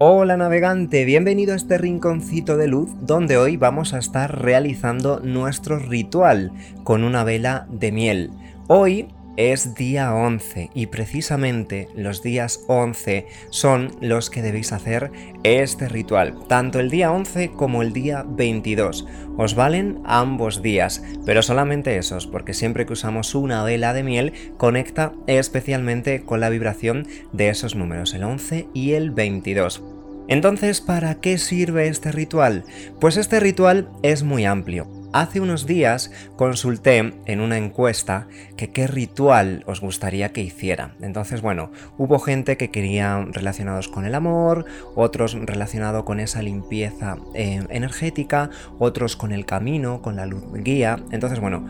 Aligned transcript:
Hola 0.00 0.36
navegante, 0.36 1.04
bienvenido 1.04 1.54
a 1.54 1.56
este 1.56 1.76
rinconcito 1.76 2.56
de 2.56 2.68
luz 2.68 2.88
donde 3.00 3.36
hoy 3.36 3.56
vamos 3.56 3.94
a 3.94 3.98
estar 3.98 4.40
realizando 4.40 5.18
nuestro 5.18 5.80
ritual 5.80 6.52
con 6.84 7.02
una 7.02 7.24
vela 7.24 7.66
de 7.68 7.90
miel. 7.90 8.30
Hoy 8.68 9.08
es 9.38 9.76
día 9.76 10.12
11 10.16 10.70
y 10.74 10.86
precisamente 10.86 11.88
los 11.94 12.24
días 12.24 12.64
11 12.66 13.28
son 13.50 13.92
los 14.00 14.30
que 14.30 14.42
debéis 14.42 14.72
hacer 14.72 15.12
este 15.44 15.88
ritual, 15.88 16.34
tanto 16.48 16.80
el 16.80 16.90
día 16.90 17.12
11 17.12 17.52
como 17.52 17.82
el 17.82 17.92
día 17.92 18.24
22. 18.26 19.06
Os 19.36 19.54
valen 19.54 20.00
ambos 20.04 20.60
días, 20.60 21.04
pero 21.24 21.42
solamente 21.42 21.98
esos, 21.98 22.26
porque 22.26 22.52
siempre 22.52 22.84
que 22.84 22.94
usamos 22.94 23.36
una 23.36 23.62
vela 23.62 23.94
de 23.94 24.02
miel 24.02 24.32
conecta 24.56 25.12
especialmente 25.28 26.24
con 26.24 26.40
la 26.40 26.48
vibración 26.48 27.06
de 27.32 27.50
esos 27.50 27.76
números, 27.76 28.14
el 28.14 28.24
11 28.24 28.66
y 28.74 28.94
el 28.94 29.12
22. 29.12 29.84
Entonces, 30.26 30.80
¿para 30.80 31.20
qué 31.20 31.38
sirve 31.38 31.86
este 31.86 32.10
ritual? 32.10 32.64
Pues 33.00 33.16
este 33.16 33.38
ritual 33.38 33.88
es 34.02 34.24
muy 34.24 34.44
amplio. 34.46 34.97
Hace 35.14 35.40
unos 35.40 35.66
días 35.66 36.10
consulté 36.36 37.14
en 37.24 37.40
una 37.40 37.56
encuesta 37.56 38.28
que 38.58 38.72
qué 38.72 38.86
ritual 38.86 39.64
os 39.66 39.80
gustaría 39.80 40.32
que 40.32 40.42
hiciera. 40.42 40.94
Entonces, 41.00 41.40
bueno, 41.40 41.70
hubo 41.96 42.18
gente 42.18 42.58
que 42.58 42.70
quería 42.70 43.24
relacionados 43.30 43.88
con 43.88 44.04
el 44.04 44.14
amor, 44.14 44.66
otros 44.94 45.32
relacionados 45.32 46.04
con 46.04 46.20
esa 46.20 46.42
limpieza 46.42 47.16
eh, 47.32 47.64
energética, 47.70 48.50
otros 48.78 49.16
con 49.16 49.32
el 49.32 49.46
camino, 49.46 50.02
con 50.02 50.14
la 50.14 50.26
luz 50.26 50.44
guía. 50.52 50.98
Entonces, 51.10 51.40
bueno, 51.40 51.66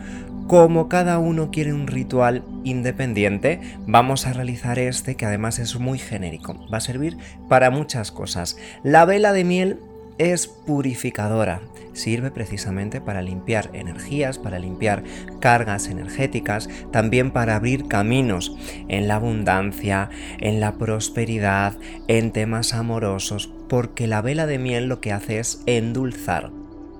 como 0.47 0.89
cada 0.89 1.17
uno 1.17 1.49
quiere 1.49 1.71
un 1.73 1.87
ritual 1.87 2.43
independiente, 2.65 3.61
vamos 3.87 4.27
a 4.27 4.33
realizar 4.33 4.79
este 4.79 5.15
que 5.15 5.25
además 5.25 5.59
es 5.59 5.79
muy 5.79 5.97
genérico. 5.97 6.59
Va 6.73 6.79
a 6.79 6.81
servir 6.81 7.17
para 7.47 7.69
muchas 7.69 8.11
cosas. 8.11 8.57
La 8.83 9.05
vela 9.05 9.31
de 9.31 9.45
miel 9.45 9.79
es 10.19 10.47
purificadora. 10.47 11.61
Sirve 11.93 12.29
precisamente 12.29 13.01
para 13.01 13.23
limpiar 13.23 13.71
energías, 13.73 14.37
para 14.37 14.59
limpiar 14.59 15.03
cargas 15.39 15.87
energéticas, 15.87 16.69
también 16.91 17.31
para 17.31 17.55
abrir 17.55 17.87
caminos 17.87 18.55
en 18.87 19.07
la 19.07 19.15
abundancia, 19.15 20.09
en 20.37 20.59
la 20.59 20.73
prosperidad, 20.73 21.73
en 22.07 22.31
temas 22.31 22.73
amorosos, 22.73 23.51
porque 23.67 24.07
la 24.07 24.21
vela 24.21 24.45
de 24.45 24.59
miel 24.59 24.87
lo 24.87 25.01
que 25.01 25.11
hace 25.11 25.39
es 25.39 25.63
endulzar. 25.65 26.51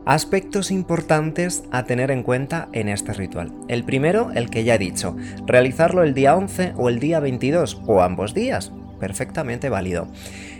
Aspectos 0.05 0.71
importantes 0.71 1.63
a 1.71 1.83
tener 1.83 2.09
en 2.09 2.23
cuenta 2.23 2.67
en 2.73 2.89
este 2.89 3.13
ritual. 3.13 3.53
El 3.67 3.83
primero, 3.83 4.31
el 4.33 4.49
que 4.49 4.63
ya 4.63 4.75
he 4.75 4.79
dicho, 4.79 5.15
realizarlo 5.45 6.03
el 6.03 6.15
día 6.15 6.35
11 6.35 6.73
o 6.77 6.89
el 6.89 6.99
día 6.99 7.19
22 7.19 7.81
o 7.85 8.01
ambos 8.01 8.33
días, 8.33 8.71
perfectamente 8.99 9.69
válido. 9.69 10.07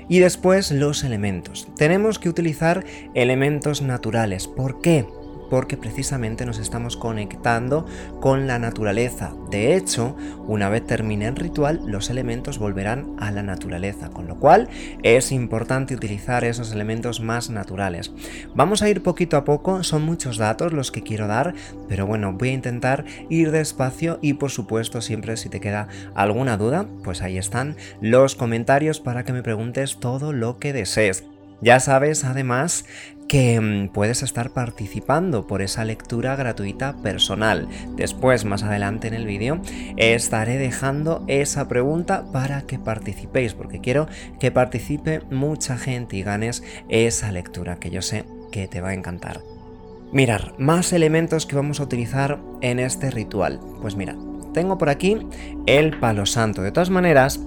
Y 0.09 0.19
después 0.19 0.71
los 0.71 1.03
elementos. 1.03 1.67
Tenemos 1.77 2.19
que 2.19 2.29
utilizar 2.29 2.83
elementos 3.13 3.81
naturales. 3.81 4.47
¿Por 4.47 4.81
qué? 4.81 5.05
Porque 5.49 5.77
precisamente 5.77 6.45
nos 6.45 6.59
estamos 6.59 6.97
conectando 6.97 7.85
con 8.19 8.47
la 8.47 8.59
naturaleza. 8.59 9.33
De 9.49 9.75
hecho, 9.75 10.15
una 10.47 10.69
vez 10.69 10.85
termine 10.85 11.27
el 11.27 11.35
ritual, 11.35 11.81
los 11.85 12.09
elementos 12.09 12.59
volverán 12.59 13.15
a 13.19 13.31
la 13.31 13.43
naturaleza, 13.43 14.09
con 14.09 14.27
lo 14.27 14.39
cual 14.39 14.69
es 15.03 15.31
importante 15.31 15.95
utilizar 15.95 16.43
esos 16.43 16.71
elementos 16.71 17.19
más 17.19 17.49
naturales. 17.49 18.11
Vamos 18.53 18.81
a 18.81 18.89
ir 18.89 19.03
poquito 19.03 19.37
a 19.37 19.43
poco, 19.43 19.83
son 19.83 20.03
muchos 20.03 20.37
datos 20.37 20.73
los 20.73 20.91
que 20.91 21.03
quiero 21.03 21.27
dar, 21.27 21.53
pero 21.87 22.05
bueno, 22.05 22.33
voy 22.33 22.49
a 22.49 22.53
intentar 22.53 23.05
ir 23.29 23.51
despacio 23.51 24.19
y 24.21 24.33
por 24.33 24.51
supuesto 24.51 25.01
siempre 25.01 25.37
si 25.37 25.49
te 25.49 25.59
queda 25.59 25.87
alguna 26.15 26.57
duda, 26.57 26.85
pues 27.03 27.21
ahí 27.21 27.37
están 27.37 27.75
los 28.01 28.35
comentarios 28.35 28.99
para 28.99 29.23
que 29.23 29.33
me 29.33 29.43
preguntes 29.43 29.99
todo 29.99 30.33
lo 30.33 30.59
que 30.59 30.73
desees. 30.73 31.23
Ya 31.61 31.79
sabes 31.79 32.23
además 32.25 32.85
que 33.29 33.61
mm, 33.61 33.89
puedes 33.89 34.23
estar 34.23 34.51
participando 34.51 35.47
por 35.47 35.61
esa 35.61 35.85
lectura 35.85 36.35
gratuita 36.35 36.97
personal. 36.97 37.67
Después, 37.95 38.43
más 38.43 38.63
adelante 38.63 39.07
en 39.07 39.13
el 39.13 39.25
vídeo, 39.25 39.61
estaré 39.95 40.57
dejando 40.57 41.23
esa 41.27 41.67
pregunta 41.67 42.25
para 42.33 42.63
que 42.63 42.79
participéis, 42.79 43.53
porque 43.53 43.79
quiero 43.79 44.07
que 44.39 44.51
participe 44.51 45.21
mucha 45.29 45.77
gente 45.77 46.17
y 46.17 46.23
ganes 46.23 46.63
esa 46.89 47.31
lectura 47.31 47.77
que 47.77 47.91
yo 47.91 48.01
sé 48.01 48.25
que 48.51 48.67
te 48.67 48.81
va 48.81 48.89
a 48.89 48.93
encantar. 48.95 49.41
Mirar, 50.11 50.55
más 50.57 50.91
elementos 50.91 51.45
que 51.45 51.55
vamos 51.55 51.79
a 51.79 51.83
utilizar 51.83 52.39
en 52.61 52.79
este 52.79 53.11
ritual. 53.11 53.59
Pues 53.79 53.95
mira, 53.95 54.15
tengo 54.55 54.79
por 54.79 54.89
aquí 54.89 55.19
el 55.67 55.99
palo 55.99 56.25
santo. 56.25 56.63
De 56.63 56.71
todas 56.71 56.89
maneras, 56.89 57.39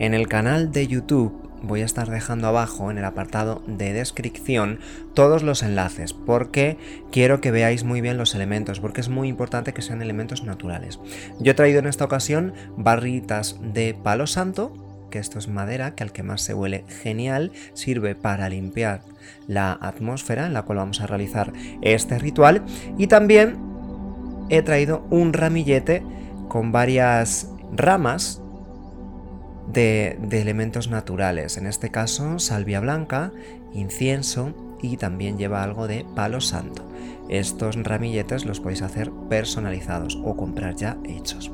en 0.00 0.14
el 0.14 0.26
canal 0.26 0.72
de 0.72 0.88
YouTube 0.88 1.39
voy 1.62 1.82
a 1.82 1.84
estar 1.84 2.10
dejando 2.10 2.48
abajo 2.48 2.90
en 2.90 2.98
el 2.98 3.04
apartado 3.04 3.62
de 3.66 3.92
descripción 3.92 4.80
todos 5.14 5.42
los 5.42 5.62
enlaces 5.62 6.12
porque 6.12 6.78
quiero 7.10 7.40
que 7.40 7.50
veáis 7.50 7.84
muy 7.84 8.00
bien 8.00 8.16
los 8.16 8.34
elementos 8.34 8.80
porque 8.80 9.00
es 9.00 9.08
muy 9.08 9.28
importante 9.28 9.72
que 9.72 9.82
sean 9.82 10.02
elementos 10.02 10.44
naturales. 10.44 10.98
Yo 11.38 11.52
he 11.52 11.54
traído 11.54 11.78
en 11.78 11.86
esta 11.86 12.04
ocasión 12.04 12.54
barritas 12.76 13.56
de 13.60 13.94
palo 13.94 14.26
santo 14.26 14.72
que 15.10 15.18
esto 15.18 15.38
es 15.38 15.48
madera, 15.48 15.94
que 15.94 16.04
al 16.04 16.12
que 16.12 16.22
más 16.22 16.40
se 16.40 16.54
huele 16.54 16.84
genial, 17.02 17.52
sirve 17.74 18.14
para 18.14 18.48
limpiar 18.48 19.02
la 19.46 19.72
atmósfera 19.72 20.46
en 20.46 20.54
la 20.54 20.62
cual 20.62 20.78
vamos 20.78 21.00
a 21.00 21.06
realizar 21.06 21.52
este 21.82 22.18
ritual. 22.18 22.62
Y 22.96 23.08
también 23.08 23.58
he 24.48 24.62
traído 24.62 25.04
un 25.10 25.32
ramillete 25.32 26.02
con 26.48 26.72
varias 26.72 27.48
ramas 27.72 28.39
de, 29.72 30.18
elementos 30.30 30.88
naturales, 30.88 31.56
en 31.56 31.66
este 31.66 31.90
caso 31.90 32.38
salvia 32.38 32.80
blanca, 32.80 33.32
incienso 33.72 34.52
y 34.82 34.96
también 34.96 35.38
lleva 35.38 35.62
algo 35.62 35.86
de 35.86 36.04
palo 36.14 36.40
santo. 36.40 36.86
Estos 37.28 37.76
ramilletes 37.76 38.44
los 38.44 38.60
podéis 38.60 38.82
hacer 38.82 39.10
personalizados 39.28 40.18
o 40.24 40.36
comprar 40.36 40.74
ya 40.74 40.96
hechos. 41.04 41.50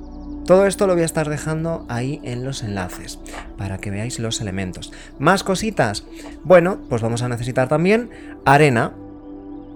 Todo 0.47 0.67
esto 0.67 0.87
lo 0.87 0.95
voy 0.95 1.03
a 1.03 1.07
estar 1.07 1.29
dejando 1.29 1.85
ahí 1.89 2.21
en 2.23 2.45
los 2.45 2.63
enlaces 2.63 3.19
para 3.59 3.79
que 3.79 3.91
veáis 3.91 4.21
los 4.21 4.41
elementos. 4.41 4.93
¿Más 5.19 5.43
cositas? 5.43 6.05
Bueno, 6.45 6.79
pues 6.89 7.03
vamos 7.03 7.23
a 7.23 7.29
necesitar 7.29 7.69
también 7.69 8.11
arena 8.45 8.93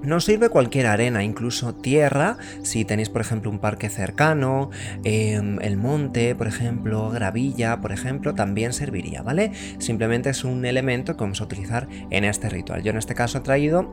nos 0.02 0.24
sirve 0.24 0.48
cualquier 0.48 0.86
arena, 0.86 1.22
incluso 1.22 1.74
tierra, 1.74 2.38
si 2.62 2.84
tenéis 2.84 3.08
por 3.08 3.20
ejemplo 3.20 3.50
un 3.50 3.58
parque 3.58 3.88
cercano, 3.88 4.70
em, 5.04 5.58
el 5.60 5.76
monte, 5.76 6.34
por 6.34 6.46
ejemplo, 6.46 7.10
gravilla, 7.10 7.80
por 7.80 7.92
ejemplo, 7.92 8.34
también 8.34 8.72
serviría, 8.72 9.22
¿vale? 9.22 9.52
Simplemente 9.78 10.30
es 10.30 10.44
un 10.44 10.64
elemento 10.64 11.16
que 11.16 11.24
vamos 11.24 11.40
a 11.40 11.44
utilizar 11.44 11.88
en 12.10 12.24
este 12.24 12.48
ritual. 12.48 12.82
Yo 12.82 12.90
en 12.90 12.98
este 12.98 13.14
caso 13.14 13.38
he 13.38 13.40
traído 13.42 13.92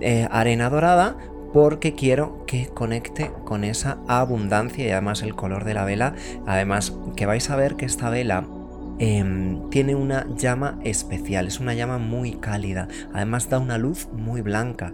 eh, 0.00 0.28
arena 0.30 0.68
dorada 0.68 1.16
porque 1.52 1.94
quiero 1.94 2.44
que 2.46 2.66
conecte 2.66 3.30
con 3.44 3.64
esa 3.64 3.98
abundancia 4.08 4.86
y 4.86 4.90
además 4.90 5.22
el 5.22 5.34
color 5.34 5.64
de 5.64 5.74
la 5.74 5.84
vela. 5.84 6.14
Además 6.46 6.92
que 7.16 7.24
vais 7.24 7.48
a 7.48 7.56
ver 7.56 7.76
que 7.76 7.86
esta 7.86 8.10
vela 8.10 8.46
em, 8.98 9.70
tiene 9.70 9.94
una 9.94 10.26
llama 10.36 10.78
especial, 10.84 11.46
es 11.46 11.60
una 11.60 11.72
llama 11.74 11.96
muy 11.98 12.32
cálida, 12.32 12.88
además 13.14 13.48
da 13.48 13.58
una 13.58 13.78
luz 13.78 14.08
muy 14.12 14.42
blanca. 14.42 14.92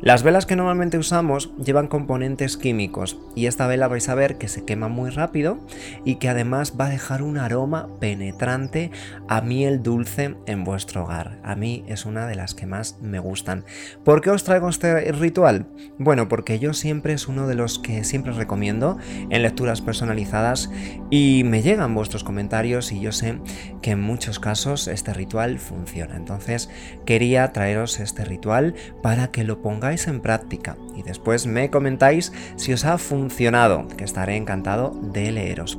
Las 0.00 0.22
velas 0.22 0.46
que 0.46 0.54
normalmente 0.54 0.96
usamos 0.96 1.50
llevan 1.56 1.88
componentes 1.88 2.56
químicos 2.56 3.18
y 3.34 3.46
esta 3.46 3.66
vela 3.66 3.88
vais 3.88 4.08
a 4.08 4.14
ver 4.14 4.38
que 4.38 4.46
se 4.46 4.64
quema 4.64 4.86
muy 4.86 5.10
rápido 5.10 5.58
y 6.04 6.16
que 6.16 6.28
además 6.28 6.74
va 6.80 6.86
a 6.86 6.90
dejar 6.90 7.20
un 7.20 7.36
aroma 7.36 7.88
penetrante 7.98 8.92
a 9.26 9.40
miel 9.40 9.82
dulce 9.82 10.36
en 10.46 10.62
vuestro 10.62 11.02
hogar. 11.02 11.40
A 11.42 11.56
mí 11.56 11.84
es 11.88 12.06
una 12.06 12.28
de 12.28 12.36
las 12.36 12.54
que 12.54 12.64
más 12.64 12.98
me 13.02 13.18
gustan. 13.18 13.64
¿Por 14.04 14.20
qué 14.20 14.30
os 14.30 14.44
traigo 14.44 14.68
este 14.68 15.10
ritual? 15.10 15.66
Bueno, 15.98 16.28
porque 16.28 16.60
yo 16.60 16.74
siempre 16.74 17.12
es 17.12 17.26
uno 17.26 17.48
de 17.48 17.56
los 17.56 17.80
que 17.80 18.04
siempre 18.04 18.32
recomiendo 18.32 18.98
en 19.30 19.42
lecturas 19.42 19.80
personalizadas 19.80 20.70
y 21.10 21.42
me 21.44 21.62
llegan 21.62 21.96
vuestros 21.96 22.22
comentarios 22.22 22.92
y 22.92 23.00
yo 23.00 23.10
sé 23.10 23.40
que 23.82 23.90
en 23.92 24.00
muchos 24.00 24.38
casos 24.38 24.86
este 24.86 25.12
ritual 25.12 25.58
funciona. 25.58 26.14
Entonces 26.14 26.70
quería 27.04 27.52
traeros 27.52 27.98
este 27.98 28.24
ritual 28.24 28.74
para 29.02 29.32
que 29.32 29.42
lo 29.42 29.60
pongáis 29.60 29.87
en 29.96 30.20
práctica 30.20 30.76
y 30.94 31.02
después 31.02 31.46
me 31.46 31.70
comentáis 31.70 32.32
si 32.56 32.72
os 32.72 32.84
ha 32.84 32.98
funcionado, 32.98 33.88
que 33.96 34.04
estaré 34.04 34.36
encantado 34.36 34.98
de 35.02 35.32
leeros. 35.32 35.78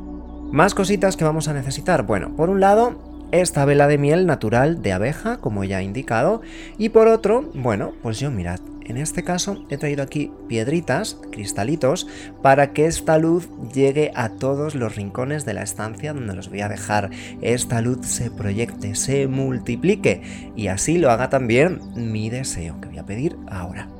Más 0.51 0.73
cositas 0.73 1.15
que 1.15 1.23
vamos 1.23 1.47
a 1.47 1.53
necesitar. 1.53 2.03
Bueno, 2.03 2.35
por 2.35 2.49
un 2.49 2.59
lado, 2.59 3.27
esta 3.31 3.65
vela 3.65 3.87
de 3.87 3.99
miel 3.99 4.25
natural 4.25 4.81
de 4.81 4.93
abeja, 4.93 5.37
como 5.37 5.63
ya 5.63 5.81
he 5.81 5.83
indicado, 5.83 6.41
y 6.77 6.89
por 6.89 7.07
otro, 7.07 7.51
bueno, 7.53 7.93
pues 8.01 8.19
yo 8.19 8.31
mirad, 8.31 8.59
en 8.89 8.97
este 8.97 9.23
caso 9.23 9.63
he 9.69 9.77
traído 9.77 10.01
aquí 10.01 10.31
piedritas, 10.47 11.17
cristalitos, 11.31 12.07
para 12.41 12.73
que 12.73 12.87
esta 12.87 13.19
luz 13.19 13.47
llegue 13.71 14.11
a 14.15 14.29
todos 14.29 14.73
los 14.73 14.95
rincones 14.95 15.45
de 15.45 15.53
la 15.53 15.61
estancia 15.61 16.11
donde 16.11 16.35
los 16.35 16.49
voy 16.49 16.61
a 16.61 16.69
dejar. 16.69 17.11
Esta 17.41 17.81
luz 17.81 18.07
se 18.07 18.31
proyecte, 18.31 18.95
se 18.95 19.27
multiplique 19.27 20.51
y 20.55 20.67
así 20.67 20.97
lo 20.97 21.11
haga 21.11 21.29
también 21.29 21.79
mi 21.95 22.31
deseo 22.31 22.81
que 22.81 22.87
voy 22.87 22.97
a 22.97 23.05
pedir 23.05 23.37
ahora. 23.47 23.98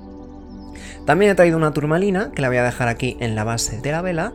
También 1.10 1.32
he 1.32 1.36
traído 1.36 1.58
una 1.58 1.74
turmalina 1.74 2.30
que 2.34 2.44
la 2.44 2.50
voy 2.50 2.58
a 2.58 2.64
dejar 2.64 2.88
aquí 2.88 3.18
en 3.20 3.34
la 3.34 3.44
base 3.44 3.82
de 3.82 3.92
la 3.92 4.04
vela. 4.04 4.32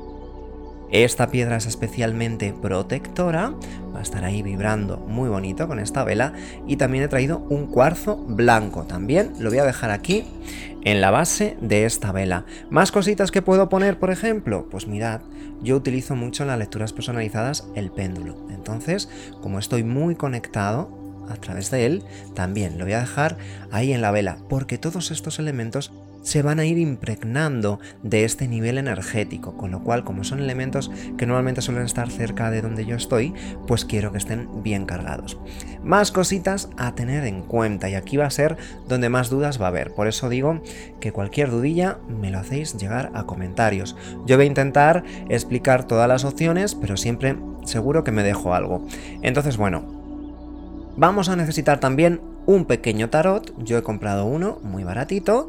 Esta 0.90 1.30
piedra 1.30 1.56
es 1.56 1.66
especialmente 1.66 2.52
protectora, 2.52 3.54
va 3.94 4.00
a 4.00 4.02
estar 4.02 4.24
ahí 4.24 4.42
vibrando 4.42 4.96
muy 4.96 5.28
bonito 5.28 5.68
con 5.68 5.78
esta 5.78 6.02
vela. 6.02 6.32
Y 6.66 6.74
también 6.74 7.04
he 7.04 7.08
traído 7.08 7.46
un 7.48 7.68
cuarzo 7.68 8.16
blanco. 8.16 8.86
También 8.86 9.34
lo 9.38 9.50
voy 9.50 9.60
a 9.60 9.64
dejar 9.64 9.92
aquí 9.92 10.26
en 10.82 11.00
la 11.00 11.12
base 11.12 11.56
de 11.60 11.84
esta 11.84 12.10
vela. 12.10 12.44
¿Más 12.70 12.90
cositas 12.90 13.30
que 13.30 13.40
puedo 13.40 13.68
poner, 13.68 14.00
por 14.00 14.10
ejemplo? 14.10 14.66
Pues 14.68 14.88
mirad, 14.88 15.20
yo 15.62 15.76
utilizo 15.76 16.16
mucho 16.16 16.42
en 16.42 16.48
las 16.48 16.58
lecturas 16.58 16.92
personalizadas 16.92 17.68
el 17.76 17.92
péndulo. 17.92 18.48
Entonces, 18.50 19.08
como 19.40 19.60
estoy 19.60 19.84
muy 19.84 20.16
conectado 20.16 20.88
a 21.28 21.36
través 21.36 21.70
de 21.70 21.86
él, 21.86 22.02
también 22.34 22.78
lo 22.78 22.84
voy 22.84 22.94
a 22.94 23.00
dejar 23.00 23.38
ahí 23.70 23.92
en 23.92 24.02
la 24.02 24.10
vela, 24.10 24.38
porque 24.48 24.76
todos 24.76 25.12
estos 25.12 25.38
elementos 25.38 25.92
se 26.24 26.42
van 26.42 26.58
a 26.58 26.64
ir 26.64 26.78
impregnando 26.78 27.78
de 28.02 28.24
este 28.24 28.48
nivel 28.48 28.78
energético, 28.78 29.56
con 29.56 29.70
lo 29.70 29.84
cual 29.84 30.02
como 30.02 30.24
son 30.24 30.40
elementos 30.40 30.90
que 31.16 31.26
normalmente 31.26 31.62
suelen 31.62 31.84
estar 31.84 32.10
cerca 32.10 32.50
de 32.50 32.62
donde 32.62 32.86
yo 32.86 32.96
estoy, 32.96 33.34
pues 33.68 33.84
quiero 33.84 34.10
que 34.10 34.18
estén 34.18 34.62
bien 34.62 34.86
cargados. 34.86 35.38
Más 35.84 36.10
cositas 36.10 36.70
a 36.76 36.94
tener 36.94 37.24
en 37.24 37.42
cuenta 37.42 37.88
y 37.88 37.94
aquí 37.94 38.16
va 38.16 38.26
a 38.26 38.30
ser 38.30 38.56
donde 38.88 39.10
más 39.10 39.30
dudas 39.30 39.60
va 39.60 39.66
a 39.66 39.68
haber, 39.68 39.92
por 39.92 40.08
eso 40.08 40.28
digo 40.28 40.62
que 40.98 41.12
cualquier 41.12 41.50
dudilla 41.50 41.98
me 42.08 42.30
lo 42.30 42.38
hacéis 42.38 42.76
llegar 42.76 43.12
a 43.14 43.24
comentarios. 43.24 43.94
Yo 44.26 44.36
voy 44.36 44.46
a 44.46 44.48
intentar 44.48 45.04
explicar 45.28 45.84
todas 45.86 46.08
las 46.08 46.24
opciones, 46.24 46.74
pero 46.74 46.96
siempre 46.96 47.36
seguro 47.64 48.02
que 48.02 48.12
me 48.12 48.22
dejo 48.22 48.54
algo. 48.54 48.86
Entonces 49.20 49.58
bueno, 49.58 49.84
vamos 50.96 51.28
a 51.28 51.36
necesitar 51.36 51.80
también 51.80 52.20
un 52.46 52.64
pequeño 52.64 53.10
tarot, 53.10 53.54
yo 53.58 53.78
he 53.78 53.82
comprado 53.82 54.26
uno 54.26 54.58
muy 54.62 54.84
baratito, 54.84 55.48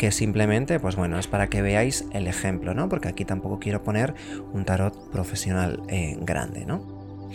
que 0.00 0.12
simplemente, 0.12 0.80
pues 0.80 0.96
bueno, 0.96 1.18
es 1.18 1.26
para 1.26 1.48
que 1.48 1.60
veáis 1.60 2.06
el 2.12 2.26
ejemplo, 2.26 2.72
¿no? 2.72 2.88
Porque 2.88 3.08
aquí 3.08 3.26
tampoco 3.26 3.58
quiero 3.58 3.82
poner 3.82 4.14
un 4.50 4.64
tarot 4.64 5.10
profesional 5.10 5.82
eh, 5.88 6.16
grande, 6.22 6.64
¿no? 6.64 7.28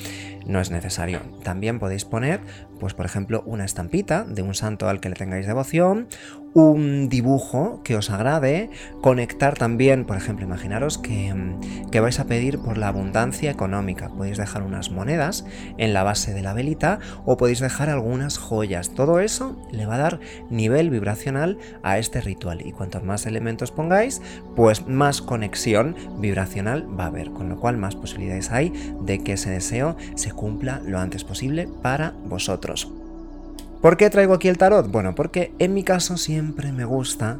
No 0.47 0.59
es 0.59 0.71
necesario. 0.71 1.21
También 1.43 1.77
podéis 1.77 2.05
poner 2.05 2.39
pues 2.79 2.95
por 2.95 3.05
ejemplo 3.05 3.43
una 3.45 3.65
estampita 3.65 4.23
de 4.23 4.41
un 4.41 4.55
santo 4.55 4.89
al 4.89 4.99
que 4.99 5.09
le 5.09 5.15
tengáis 5.15 5.45
devoción, 5.45 6.07
un 6.55 7.09
dibujo 7.09 7.81
que 7.83 7.97
os 7.97 8.09
agrade, 8.09 8.69
conectar 9.01 9.55
también, 9.55 10.05
por 10.05 10.15
ejemplo, 10.15 10.45
imaginaros 10.45 10.97
que, 10.97 11.33
mm, 11.33 11.89
que, 11.91 11.99
vais 11.99 12.17
a 12.21 12.27
pedir 12.27 12.59
por 12.59 12.77
la 12.77 12.87
abundancia 12.87 13.51
económica, 13.51 14.07
podéis 14.07 14.37
dejar 14.37 14.63
unas 14.63 14.89
monedas 14.89 15.45
en 15.77 15.93
la 15.93 16.03
base 16.03 16.33
de 16.33 16.41
la 16.41 16.53
velita 16.53 16.99
o 17.25 17.35
podéis 17.35 17.59
dejar 17.59 17.89
algunas 17.89 18.37
joyas, 18.37 18.91
todo 18.91 19.19
eso 19.19 19.57
le 19.71 19.85
va 19.85 19.95
a 19.95 19.99
dar 19.99 20.19
nivel 20.49 20.89
vibracional 20.89 21.57
a 21.83 21.97
este 21.97 22.21
ritual. 22.21 22.65
Y 22.65 22.71
cuantos 22.71 23.03
más 23.03 23.25
elementos 23.25 23.71
pongáis, 23.71 24.21
pues 24.55 24.87
más 24.87 25.21
conexión 25.21 25.97
vibracional 26.19 26.87
va 26.97 27.03
a 27.03 27.07
haber, 27.07 27.31
con 27.31 27.49
lo 27.49 27.59
cual 27.59 27.75
más 27.75 27.97
posibilidades 27.97 28.53
hay 28.53 28.71
de 29.01 29.19
que 29.19 29.33
ese 29.33 29.49
deseo 29.49 29.97
se 30.15 30.31
cumpla 30.31 30.81
lo 30.85 30.99
antes 30.99 31.25
posible 31.25 31.67
para 31.81 32.13
vosotros. 32.23 33.04
¿Por 33.85 33.97
qué 33.97 34.09
traigo 34.09 34.33
aquí 34.33 34.47
el 34.47 34.57
tarot? 34.57 34.89
Bueno, 34.89 35.13
porque 35.13 35.53
en 35.59 35.75
mi 35.75 35.83
caso 35.83 36.17
siempre 36.17 36.71
me 36.71 36.85
gusta 36.85 37.37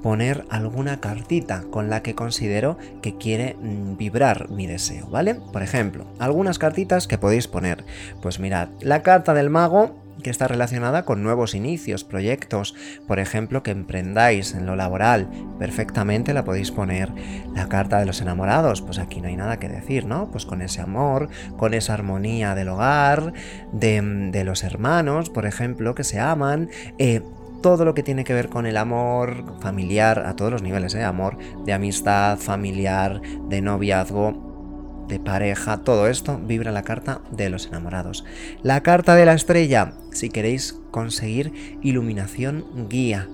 poner 0.00 0.44
alguna 0.48 1.00
cartita 1.00 1.64
con 1.72 1.90
la 1.90 2.04
que 2.04 2.14
considero 2.14 2.78
que 3.02 3.16
quiere 3.16 3.56
mm, 3.60 3.96
vibrar 3.96 4.48
mi 4.48 4.68
deseo, 4.68 5.08
¿vale? 5.08 5.34
Por 5.34 5.64
ejemplo, 5.64 6.06
algunas 6.20 6.60
cartitas 6.60 7.08
que 7.08 7.18
podéis 7.18 7.48
poner. 7.48 7.84
Pues 8.22 8.38
mirad, 8.38 8.68
la 8.80 9.02
carta 9.02 9.34
del 9.34 9.50
mago 9.50 9.96
que 10.22 10.30
está 10.30 10.48
relacionada 10.48 11.04
con 11.04 11.22
nuevos 11.22 11.54
inicios, 11.54 12.04
proyectos, 12.04 12.74
por 13.06 13.18
ejemplo, 13.18 13.62
que 13.62 13.70
emprendáis 13.70 14.54
en 14.54 14.66
lo 14.66 14.76
laboral, 14.76 15.28
perfectamente 15.58 16.34
la 16.34 16.44
podéis 16.44 16.70
poner. 16.70 17.12
La 17.54 17.68
carta 17.68 17.98
de 17.98 18.06
los 18.06 18.20
enamorados, 18.20 18.82
pues 18.82 18.98
aquí 18.98 19.20
no 19.20 19.28
hay 19.28 19.36
nada 19.36 19.58
que 19.58 19.68
decir, 19.68 20.06
¿no? 20.06 20.30
Pues 20.30 20.46
con 20.46 20.62
ese 20.62 20.80
amor, 20.80 21.28
con 21.56 21.74
esa 21.74 21.94
armonía 21.94 22.54
del 22.54 22.68
hogar, 22.68 23.32
de, 23.72 24.42
los 24.44 24.62
hermanos, 24.64 25.30
por 25.30 25.46
ejemplo, 25.46 25.94
que 25.94 26.04
se 26.04 26.20
aman. 26.20 26.70
Eh, 26.98 27.22
todo 27.62 27.84
lo 27.84 27.94
que 27.94 28.04
tiene 28.04 28.24
que 28.24 28.34
ver 28.34 28.48
con 28.48 28.66
el 28.66 28.76
amor 28.76 29.44
familiar 29.60 30.20
a 30.26 30.36
todos 30.36 30.52
los 30.52 30.62
niveles, 30.62 30.94
¿eh? 30.94 31.02
amor 31.02 31.36
de 31.64 31.72
amistad, 31.72 32.38
familiar, 32.38 33.20
de 33.48 33.60
noviazgo, 33.60 34.47
de 35.08 35.18
pareja, 35.18 35.78
todo 35.78 36.06
esto 36.06 36.38
vibra 36.38 36.70
la 36.70 36.82
carta 36.82 37.20
de 37.30 37.50
los 37.50 37.66
enamorados. 37.66 38.24
La 38.62 38.82
carta 38.82 39.14
de 39.14 39.26
la 39.26 39.32
estrella, 39.32 39.92
si 40.12 40.28
queréis 40.28 40.78
conseguir 40.90 41.78
iluminación 41.82 42.88
guía, 42.88 43.28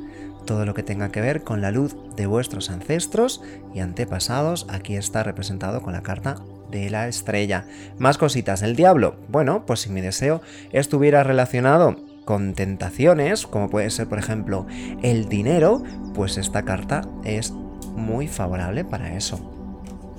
todo 0.47 0.67
lo 0.67 0.75
que 0.75 0.83
tenga 0.83 1.11
que 1.11 1.21
ver 1.21 1.43
con 1.43 1.61
la 1.61 1.71
luz 1.71 1.97
de 2.17 2.27
vuestros 2.27 2.71
ancestros 2.71 3.43
y 3.75 3.81
antepasados, 3.81 4.67
aquí 4.69 4.97
está 4.97 5.23
representado 5.23 5.83
con 5.83 5.93
la 5.93 6.03
carta 6.03 6.37
de 6.71 6.91
la 6.91 7.09
estrella. 7.09 7.67
Más 7.99 8.19
cositas, 8.19 8.63
el 8.63 8.77
diablo. 8.77 9.17
Bueno, 9.29 9.65
pues 9.67 9.81
si 9.81 9.91
mi 9.91 10.01
deseo 10.01 10.43
estuviera 10.73 11.23
relacionado 11.25 11.97
con 12.25 12.55
tentaciones, 12.55 13.47
como 13.47 13.69
puede 13.69 13.91
ser 13.91 14.09
por 14.09 14.19
ejemplo 14.19 14.67
el 15.03 15.29
dinero, 15.29 15.83
pues 16.15 16.37
esta 16.39 16.63
carta 16.63 17.03
es 17.25 17.51
muy 17.51 18.29
favorable 18.29 18.85
para 18.85 19.15
eso. 19.17 19.64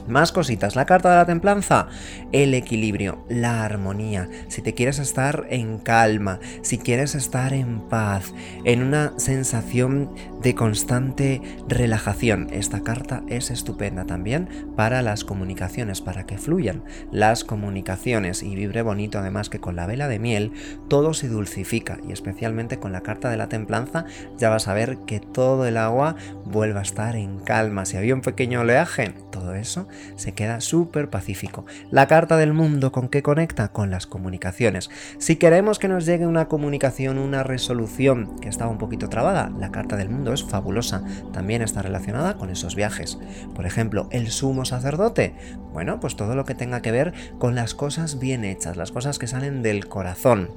Más 0.08 0.32
cositas. 0.32 0.76
La 0.76 0.86
carta 0.86 1.10
de 1.10 1.16
la 1.16 1.26
templanza, 1.26 1.88
el 2.32 2.54
equilibrio, 2.54 3.26
la 3.28 3.64
armonía. 3.64 4.30
Si 4.50 4.62
te 4.62 4.76
quieres 4.76 5.00
estar 5.00 5.48
en 5.50 5.80
calma, 5.80 6.40
si 6.62 6.78
quieres 6.78 7.16
estar 7.16 7.54
en 7.54 7.82
paz, 7.82 8.34
en 8.66 8.84
una 8.84 9.14
sensación 9.18 10.14
de 10.44 10.54
constante 10.54 11.42
relajación, 11.68 12.50
esta 12.52 12.82
carta 12.82 13.24
es 13.28 13.50
estupenda 13.50 14.06
también 14.06 14.48
para 14.76 15.02
las 15.02 15.24
comunicaciones, 15.24 16.02
para 16.02 16.28
que 16.28 16.38
fluyan 16.38 16.84
las 17.12 17.44
comunicaciones 17.44 18.44
y 18.44 18.54
vibre 18.54 18.84
bonito 18.84 19.18
además 19.18 19.50
que 19.50 19.60
con 19.60 19.76
la 19.76 19.88
vela 19.88 20.08
de 20.08 20.20
miel 20.20 20.52
todo 20.88 21.16
se 21.16 21.30
dulcifica 21.30 21.98
y 22.08 22.12
especialmente 22.12 22.78
con 22.78 22.92
la 22.92 23.02
carta 23.02 23.30
de 23.30 23.38
la 23.38 23.50
templanza 23.50 24.06
ya 24.38 24.50
vas 24.50 24.68
a 24.68 24.76
ver 24.76 24.98
que 25.08 25.20
todo 25.20 25.66
el 25.66 25.78
agua 25.78 26.16
vuelva 26.46 26.82
a 26.82 26.84
estar 26.84 27.16
en 27.16 27.40
calma. 27.40 27.86
Si 27.86 27.98
había 27.98 28.14
un 28.14 28.22
pequeño 28.22 28.62
oleaje, 28.62 29.14
todo 29.32 29.56
eso 29.56 29.88
se 30.16 30.34
queda 30.34 30.62
súper 30.62 31.10
pacífico. 31.10 31.66
La 31.92 32.08
carta 32.08 32.38
del 32.38 32.54
mundo 32.54 32.92
con 32.92 33.10
qué 33.10 33.22
conecta 33.22 33.70
con 33.70 33.92
las 33.92 34.08
comunicaciones. 34.08 34.90
Si 35.18 35.36
queremos 35.36 35.80
que 35.80 35.88
nos 35.88 36.06
llegue 36.06 36.28
una 36.28 36.48
comunicación, 36.48 37.18
una 37.18 37.44
resolución 37.44 38.40
que 38.40 38.50
estaba 38.50 38.72
un 38.72 38.78
poquito 38.78 39.10
trabada, 39.10 39.52
la 39.58 39.72
carta 39.72 39.96
del 39.96 40.10
mundo 40.10 40.34
es 40.34 40.44
fabulosa. 40.44 41.04
También 41.34 41.62
está 41.62 41.82
relacionada 41.82 42.38
con 42.38 42.50
esos 42.50 42.76
viajes. 42.76 43.18
Por 43.54 43.66
ejemplo, 43.66 44.08
el 44.12 44.30
sumo 44.30 44.66
sacerdote. 44.66 45.36
Bueno, 45.74 46.00
pues 46.00 46.16
todo 46.16 46.36
lo 46.36 46.46
que 46.46 46.56
tenga 46.56 46.82
que 46.82 46.92
ver 46.92 47.14
con 47.38 47.56
las 47.56 47.74
cosas 47.74 48.20
bien 48.20 48.46
hechas, 48.46 48.78
las 48.78 48.92
cosas 48.92 49.20
que 49.20 49.28
salen 49.28 49.62
del 49.62 49.88
corazón. 49.88 50.52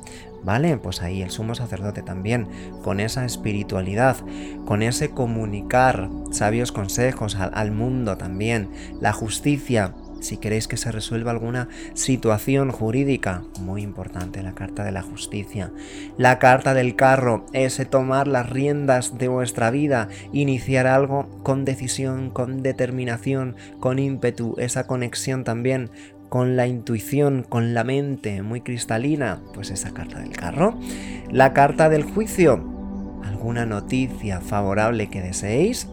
¿Vale? 0.44 0.76
Pues 0.76 1.02
ahí 1.02 1.20
el 1.20 1.30
sumo 1.30 1.56
sacerdote 1.56 2.02
también, 2.02 2.46
con 2.84 3.00
esa 3.00 3.24
espiritualidad, 3.24 4.16
con 4.66 4.82
ese 4.82 5.10
comunicar 5.10 6.08
sabios 6.30 6.70
consejos 6.70 7.34
al, 7.34 7.72
mundo 7.72 8.16
también, 8.16 8.70
la 9.00 9.12
justicia, 9.12 9.27
si 10.20 10.36
queréis 10.36 10.68
que 10.68 10.76
se 10.76 10.92
resuelva 10.92 11.30
alguna 11.30 11.68
situación 11.94 12.70
jurídica, 12.70 13.42
muy 13.60 13.82
importante 13.82 14.42
la 14.42 14.54
carta 14.54 14.84
de 14.84 14.92
la 14.92 15.02
justicia. 15.02 15.70
La 16.16 16.38
carta 16.38 16.74
del 16.74 16.96
carro, 16.96 17.46
ese 17.52 17.84
tomar 17.84 18.26
las 18.26 18.48
riendas 18.48 19.18
de 19.18 19.28
vuestra 19.28 19.70
vida, 19.70 20.08
iniciar 20.32 20.86
algo 20.86 21.28
con 21.42 21.64
decisión, 21.64 22.30
con 22.30 22.62
determinación, 22.62 23.56
con 23.80 23.98
ímpetu, 23.98 24.54
esa 24.58 24.86
conexión 24.86 25.44
también 25.44 25.90
con 26.28 26.56
la 26.56 26.66
intuición, 26.66 27.42
con 27.48 27.72
la 27.72 27.84
mente 27.84 28.42
muy 28.42 28.60
cristalina, 28.60 29.40
pues 29.54 29.70
esa 29.70 29.92
carta 29.92 30.18
del 30.18 30.30
carro. 30.30 30.78
La 31.30 31.54
carta 31.54 31.88
del 31.88 32.02
juicio, 32.02 32.62
alguna 33.24 33.64
noticia 33.64 34.40
favorable 34.40 35.08
que 35.08 35.22
deseéis, 35.22 35.88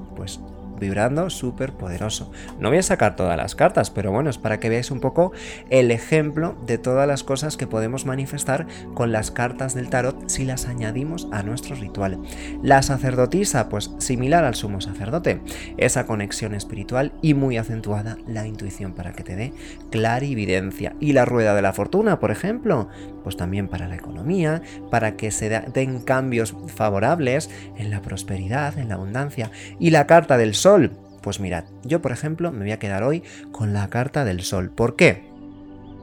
vibrando 0.79 1.29
súper 1.29 1.73
poderoso. 1.73 2.31
No 2.59 2.69
voy 2.69 2.79
a 2.79 2.83
sacar 2.83 3.15
todas 3.15 3.37
las 3.37 3.55
cartas, 3.55 3.91
pero 3.91 4.11
bueno, 4.11 4.29
es 4.29 4.37
para 4.37 4.59
que 4.59 4.69
veáis 4.69 4.91
un 4.91 4.99
poco 4.99 5.31
el 5.69 5.91
ejemplo 5.91 6.55
de 6.65 6.77
todas 6.77 7.07
las 7.07 7.23
cosas 7.23 7.57
que 7.57 7.67
podemos 7.67 8.05
manifestar 8.05 8.67
con 8.93 9.11
las 9.11 9.31
cartas 9.31 9.73
del 9.73 9.89
tarot 9.89 10.29
si 10.29 10.45
las 10.45 10.65
añadimos 10.67 11.27
a 11.31 11.43
nuestro 11.43 11.75
ritual. 11.75 12.19
La 12.61 12.81
sacerdotisa, 12.81 13.69
pues 13.69 13.91
similar 13.97 14.43
al 14.43 14.55
sumo 14.55 14.81
sacerdote, 14.81 15.41
esa 15.77 16.05
conexión 16.05 16.55
espiritual 16.55 17.13
y 17.21 17.33
muy 17.33 17.57
acentuada 17.57 18.17
la 18.27 18.47
intuición 18.47 18.93
para 18.93 19.13
que 19.13 19.23
te 19.23 19.35
dé 19.35 19.53
clarividencia. 19.91 20.95
Y 20.99 21.13
la 21.13 21.25
rueda 21.25 21.55
de 21.55 21.61
la 21.61 21.73
fortuna, 21.73 22.19
por 22.19 22.31
ejemplo, 22.31 22.89
pues 23.23 23.37
también 23.37 23.67
para 23.67 23.87
la 23.87 23.95
economía, 23.95 24.61
para 24.91 25.15
que 25.15 25.31
se 25.31 25.49
den 25.49 25.99
cambios 25.99 26.55
favorables 26.67 27.49
en 27.77 27.89
la 27.89 28.01
prosperidad, 28.01 28.77
en 28.77 28.89
la 28.89 28.95
abundancia. 28.95 29.51
Y 29.79 29.89
la 29.89 30.07
carta 30.07 30.37
del 30.37 30.53
sol, 30.65 30.89
pues 31.21 31.39
mirad, 31.39 31.65
yo 31.83 32.01
por 32.01 32.11
ejemplo 32.11 32.51
me 32.51 32.61
voy 32.61 32.71
a 32.71 32.79
quedar 32.79 33.03
hoy 33.03 33.21
con 33.51 33.71
la 33.71 33.87
carta 33.91 34.25
del 34.25 34.41
sol. 34.41 34.71
¿Por 34.71 34.95
qué? 34.95 35.29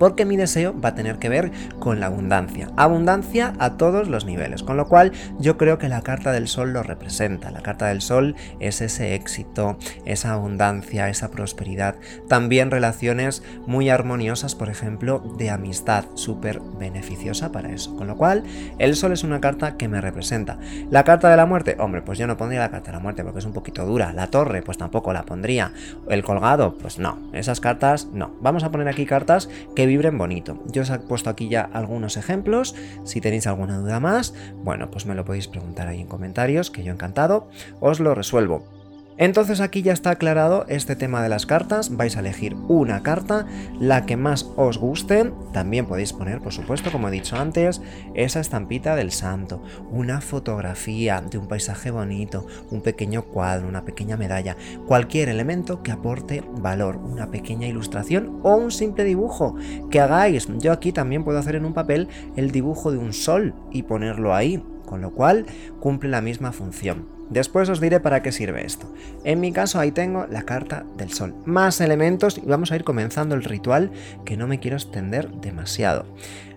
Porque 0.03 0.25
mi 0.25 0.37
deseo 0.37 0.75
va 0.81 0.89
a 0.89 0.95
tener 0.97 1.21
que 1.21 1.29
ver 1.29 1.53
con 1.79 2.01
la 2.01 2.07
abundancia. 2.07 2.71
Abundancia 2.77 3.53
a 3.61 3.77
todos 3.77 4.09
los 4.09 4.25
niveles, 4.25 4.65
con 4.65 4.77
lo 4.77 4.89
cual 4.89 5.13
yo 5.39 5.57
creo 5.57 5.79
que 5.79 5.89
la 5.89 6.03
carta 6.03 6.33
del 6.33 6.49
sol 6.49 6.73
lo 6.73 6.83
representa. 6.83 7.53
La 7.53 7.61
carta 7.61 7.87
del 7.87 8.01
sol 8.01 8.35
es 8.59 8.81
ese 8.81 9.15
éxito, 9.15 9.79
esa 10.05 10.33
abundancia, 10.33 11.09
esa 11.09 11.31
prosperidad. 11.31 11.95
También 12.27 12.73
relaciones 12.73 13.45
muy 13.69 13.91
armoniosas, 13.91 14.57
por 14.57 14.71
ejemplo, 14.71 15.23
de 15.39 15.51
amistad, 15.51 16.05
súper 16.15 16.61
beneficiosa 16.81 17.53
para 17.53 17.71
eso. 17.71 17.95
Con 17.95 18.09
lo 18.09 18.17
cual, 18.17 18.43
el 18.81 18.97
sol 18.97 19.13
es 19.13 19.23
una 19.23 19.41
carta 19.41 19.77
que 19.77 19.87
me 19.87 20.01
representa. 20.01 20.59
La 20.91 21.05
carta 21.05 21.31
de 21.31 21.37
la 21.37 21.47
muerte, 21.47 21.77
hombre, 21.79 22.03
pues 22.03 22.19
yo 22.19 22.27
no 22.27 22.37
pondría 22.37 22.59
la 22.59 22.73
carta 22.73 22.91
de 22.91 22.97
la 22.97 23.03
muerte 23.05 23.23
porque 23.23 23.39
es 23.39 23.47
un 23.47 23.53
poquito 23.53 23.87
dura. 23.87 24.13
La 24.13 24.27
torre, 24.27 24.63
pues 24.63 24.79
tampoco 24.79 25.13
la 25.13 25.23
pondría. 25.23 25.71
El 26.09 26.25
colgado, 26.25 26.77
pues 26.77 26.99
no. 26.99 27.21
Esas 27.33 27.61
cartas, 27.61 28.09
no. 28.13 28.35
Vamos 28.41 28.65
a 28.65 28.73
poner 28.73 28.89
aquí 28.89 29.07
cartas 29.07 29.49
que 29.77 29.92
vibren 29.93 30.17
bonito. 30.17 30.59
Yo 30.73 30.83
os 30.83 30.91
he 30.91 30.99
puesto 30.99 31.29
aquí 31.29 31.51
ya 31.51 31.69
algunos 31.71 32.17
ejemplos. 32.17 32.75
Si 33.05 33.21
tenéis 33.21 33.47
alguna 33.47 33.79
duda 33.79 34.01
más, 34.01 34.35
bueno, 34.57 34.91
pues 34.91 35.05
me 35.05 35.15
lo 35.15 35.27
podéis 35.27 35.49
preguntar 35.49 35.87
ahí 35.87 36.01
en 36.01 36.07
comentarios, 36.07 36.71
que 36.71 36.83
yo 36.83 36.93
encantado 36.93 37.49
os 37.81 38.01
lo 38.01 38.15
resuelvo. 38.15 38.82
Entonces 39.19 39.61
aquí 39.61 39.83
ya 39.83 39.93
está 39.93 40.11
aclarado 40.11 40.65
este 40.69 40.97
tema 40.97 41.23
de 41.23 41.29
las 41.29 41.47
cartas, 41.47 41.97
vais 41.97 42.17
a 42.17 42.21
elegir 42.21 42.57
una 42.69 43.03
carta, 43.03 43.47
la 43.79 44.07
que 44.07 44.17
más 44.17 44.51
os 44.57 44.79
guste, 44.79 45.33
también 45.53 45.87
podéis 45.87 46.13
poner, 46.13 46.41
por 46.41 46.53
supuesto, 46.53 46.91
como 46.91 47.09
he 47.09 47.13
dicho 47.13 47.37
antes, 47.37 47.83
esa 48.15 48.41
estampita 48.41 48.97
del 48.97 49.13
santo, 49.13 49.63
una 49.91 50.21
fotografía 50.21 51.21
de 51.21 51.39
un 51.39 51.47
paisaje 51.47 51.91
bonito, 51.91 52.47
un 52.71 52.81
pequeño 52.81 53.23
cuadro, 53.23 53.69
una 53.69 53.85
pequeña 53.85 54.17
medalla, 54.17 54.57
cualquier 54.87 55.29
elemento 55.29 55.83
que 55.83 55.93
aporte 55.93 56.43
valor, 56.57 56.97
una 56.97 57.31
pequeña 57.31 57.67
ilustración 57.67 58.41
o 58.43 58.57
un 58.57 58.71
simple 58.71 59.05
dibujo 59.05 59.57
que 59.91 60.01
hagáis. 60.01 60.49
Yo 60.59 60.73
aquí 60.73 60.93
también 60.93 61.25
puedo 61.25 61.39
hacer 61.39 61.57
en 61.57 61.67
un 61.67 61.75
papel 61.75 62.09
el 62.37 62.51
dibujo 62.51 62.91
de 62.91 62.99
un 62.99 63.13
sol 63.13 63.55
y 63.71 63.83
ponerlo 63.83 64.35
ahí, 64.35 64.65
con 64.87 65.01
lo 65.01 65.13
cual 65.13 65.47
cumple 65.81 66.09
la 66.09 66.21
misma 66.21 66.53
función. 66.53 67.22
Después 67.33 67.69
os 67.71 67.81
diré 67.81 67.99
para 67.99 68.23
qué 68.23 68.31
sirve 68.31 68.67
esto. 68.67 68.87
En 69.25 69.41
mi 69.41 69.53
caso 69.53 69.81
ahí 69.81 69.91
tengo 69.91 70.27
la 70.27 70.43
carta 70.43 70.85
del 70.99 71.13
sol. 71.13 71.35
Más 71.47 71.81
elementos 71.81 72.37
y 72.37 72.43
vamos 72.43 72.73
a 72.73 72.77
ir 72.77 72.85
comenzando 72.85 73.35
el 73.35 73.43
ritual 73.43 73.91
que 74.27 74.37
no 74.37 74.47
me 74.47 74.61
quiero 74.61 74.77
extender 74.77 75.31
demasiado. 75.31 76.05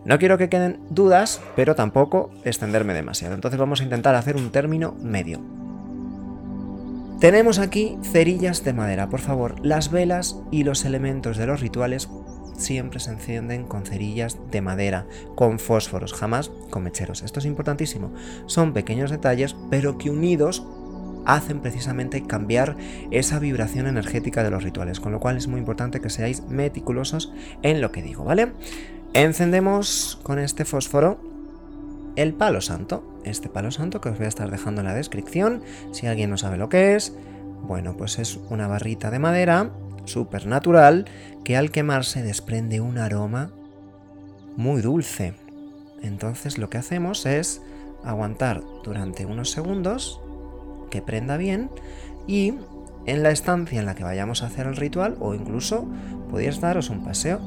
No 0.03 0.19
quiero 0.19 0.37
que 0.37 0.49
queden 0.49 0.79
dudas, 0.89 1.41
pero 1.55 1.75
tampoco 1.75 2.29
extenderme 2.43 2.93
demasiado. 2.93 3.35
Entonces 3.35 3.59
vamos 3.59 3.79
a 3.79 3.85
intentar 3.85 4.15
hacer 4.15 4.35
un 4.35 4.51
término 4.51 4.95
medio. 5.01 5.39
Tenemos 7.19 7.59
aquí 7.59 7.97
cerillas 8.03 8.65
de 8.65 8.73
madera. 8.73 9.09
Por 9.09 9.21
favor, 9.21 9.55
las 9.65 9.89
velas 9.89 10.37
y 10.51 10.65
los 10.65 10.83
elementos 10.83 11.37
de 11.37 11.47
los 11.47 11.61
rituales 11.61 12.09
siempre 12.57 12.99
se 12.99 13.11
encienden 13.11 13.65
con 13.65 13.85
cerillas 13.85 14.37
de 14.51 14.61
madera, 14.61 15.07
con 15.35 15.59
fósforos, 15.59 16.13
jamás 16.13 16.51
con 16.69 16.83
mecheros. 16.83 17.23
Esto 17.23 17.39
es 17.39 17.45
importantísimo. 17.45 18.13
Son 18.45 18.73
pequeños 18.73 19.11
detalles, 19.11 19.55
pero 19.69 19.97
que 19.97 20.09
unidos 20.09 20.65
hacen 21.25 21.59
precisamente 21.59 22.25
cambiar 22.25 22.77
esa 23.11 23.39
vibración 23.39 23.87
energética 23.87 24.43
de 24.43 24.51
los 24.51 24.63
rituales, 24.63 24.99
con 24.99 25.11
lo 25.11 25.19
cual 25.19 25.37
es 25.37 25.47
muy 25.47 25.59
importante 25.59 25.99
que 25.99 26.09
seáis 26.09 26.43
meticulosos 26.43 27.33
en 27.63 27.81
lo 27.81 27.91
que 27.91 28.03
digo, 28.03 28.23
¿vale? 28.23 28.53
Encendemos 29.13 30.19
con 30.23 30.39
este 30.39 30.65
fósforo 30.65 31.19
el 32.15 32.33
palo 32.33 32.61
santo, 32.61 33.19
este 33.25 33.49
palo 33.49 33.71
santo 33.71 33.99
que 34.01 34.09
os 34.09 34.17
voy 34.17 34.25
a 34.25 34.29
estar 34.29 34.49
dejando 34.49 34.81
en 34.81 34.87
la 34.87 34.93
descripción, 34.93 35.63
si 35.91 36.07
alguien 36.07 36.29
no 36.29 36.37
sabe 36.37 36.57
lo 36.57 36.69
que 36.69 36.95
es, 36.95 37.13
bueno, 37.63 37.97
pues 37.97 38.19
es 38.19 38.39
una 38.49 38.67
barrita 38.67 39.11
de 39.11 39.19
madera 39.19 39.71
supernatural 40.05 41.05
que 41.43 41.57
al 41.57 41.71
quemarse 41.71 42.23
desprende 42.23 42.81
un 42.81 42.97
aroma 42.97 43.51
muy 44.55 44.81
dulce. 44.81 45.33
Entonces 46.01 46.57
lo 46.57 46.69
que 46.69 46.77
hacemos 46.77 47.25
es 47.25 47.61
aguantar 48.03 48.61
durante 48.83 49.25
unos 49.25 49.51
segundos 49.51 50.21
que 50.89 51.01
prenda 51.01 51.37
bien 51.37 51.69
y 52.27 52.53
en 53.05 53.23
la 53.23 53.31
estancia 53.31 53.79
en 53.79 53.85
la 53.85 53.95
que 53.95 54.03
vayamos 54.03 54.43
a 54.43 54.47
hacer 54.47 54.67
el 54.67 54.75
ritual 54.75 55.15
o 55.19 55.33
incluso 55.33 55.87
podéis 56.31 56.61
daros 56.61 56.89
un 56.89 57.03
paseo 57.03 57.39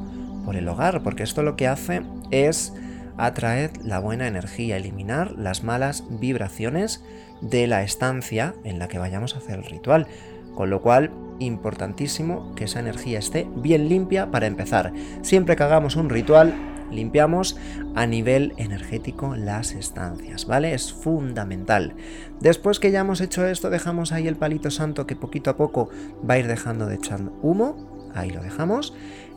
por 0.45 0.57
el 0.57 0.69
hogar 0.69 1.03
porque 1.03 1.23
esto 1.23 1.43
lo 1.43 1.57
que 1.57 1.69
hace 1.69 2.03
es 2.31 2.73
atraer 3.17 3.73
la 3.85 3.99
buena 3.99 4.29
energía, 4.29 4.77
eliminar 4.77 5.33
las 5.33 5.65
malas 5.65 6.05
vibraciones 6.09 7.03
de 7.41 7.67
la 7.67 7.83
estancia 7.83 8.55
en 8.65 8.79
la 8.79 8.89
que 8.89 8.99
vayamos 8.99 9.35
a 9.35 9.39
hacer 9.39 9.59
el 9.59 9.65
ritual. 9.65 10.07
Con 10.55 10.71
lo 10.71 10.81
cual 10.81 11.11
importantísimo 11.39 12.55
que 12.55 12.65
esa 12.65 12.81
energía 12.81 13.19
esté 13.19 13.49
bien 13.57 13.89
limpia 13.89 14.31
para 14.31 14.47
empezar. 14.47 14.93
Siempre 15.23 15.57
que 15.57 15.63
hagamos 15.63 15.97
un 15.97 16.11
ritual, 16.11 16.55
limpiamos 16.91 17.57
a 17.95 18.07
nivel 18.07 18.55
energético 18.57 19.37
las 19.37 19.73
estancias, 19.73 20.47
¿vale? 20.47 20.75
Es 20.75 20.93
fundamental. 20.93 21.95
Después 22.41 22.81
que 22.81 22.91
ya 22.91 23.01
hemos 23.01 23.21
hecho 23.21 23.47
esto, 23.47 23.71
dejamos 23.71 24.13
ahí 24.13 24.27
el 24.27 24.37
palito 24.37 24.71
santo 24.71 25.07
que 25.07 25.17
poquito 25.17 25.51
a 25.51 25.57
poco 25.57 25.91
va 26.29 26.35
a 26.35 26.39
ir 26.39 26.47
dejando 26.47 26.87
de 26.87 26.97
echar 26.97 27.21
humo, 27.43 28.11
ahí 28.15 28.31
lo 28.31 28.43
dejamos, 28.43 28.95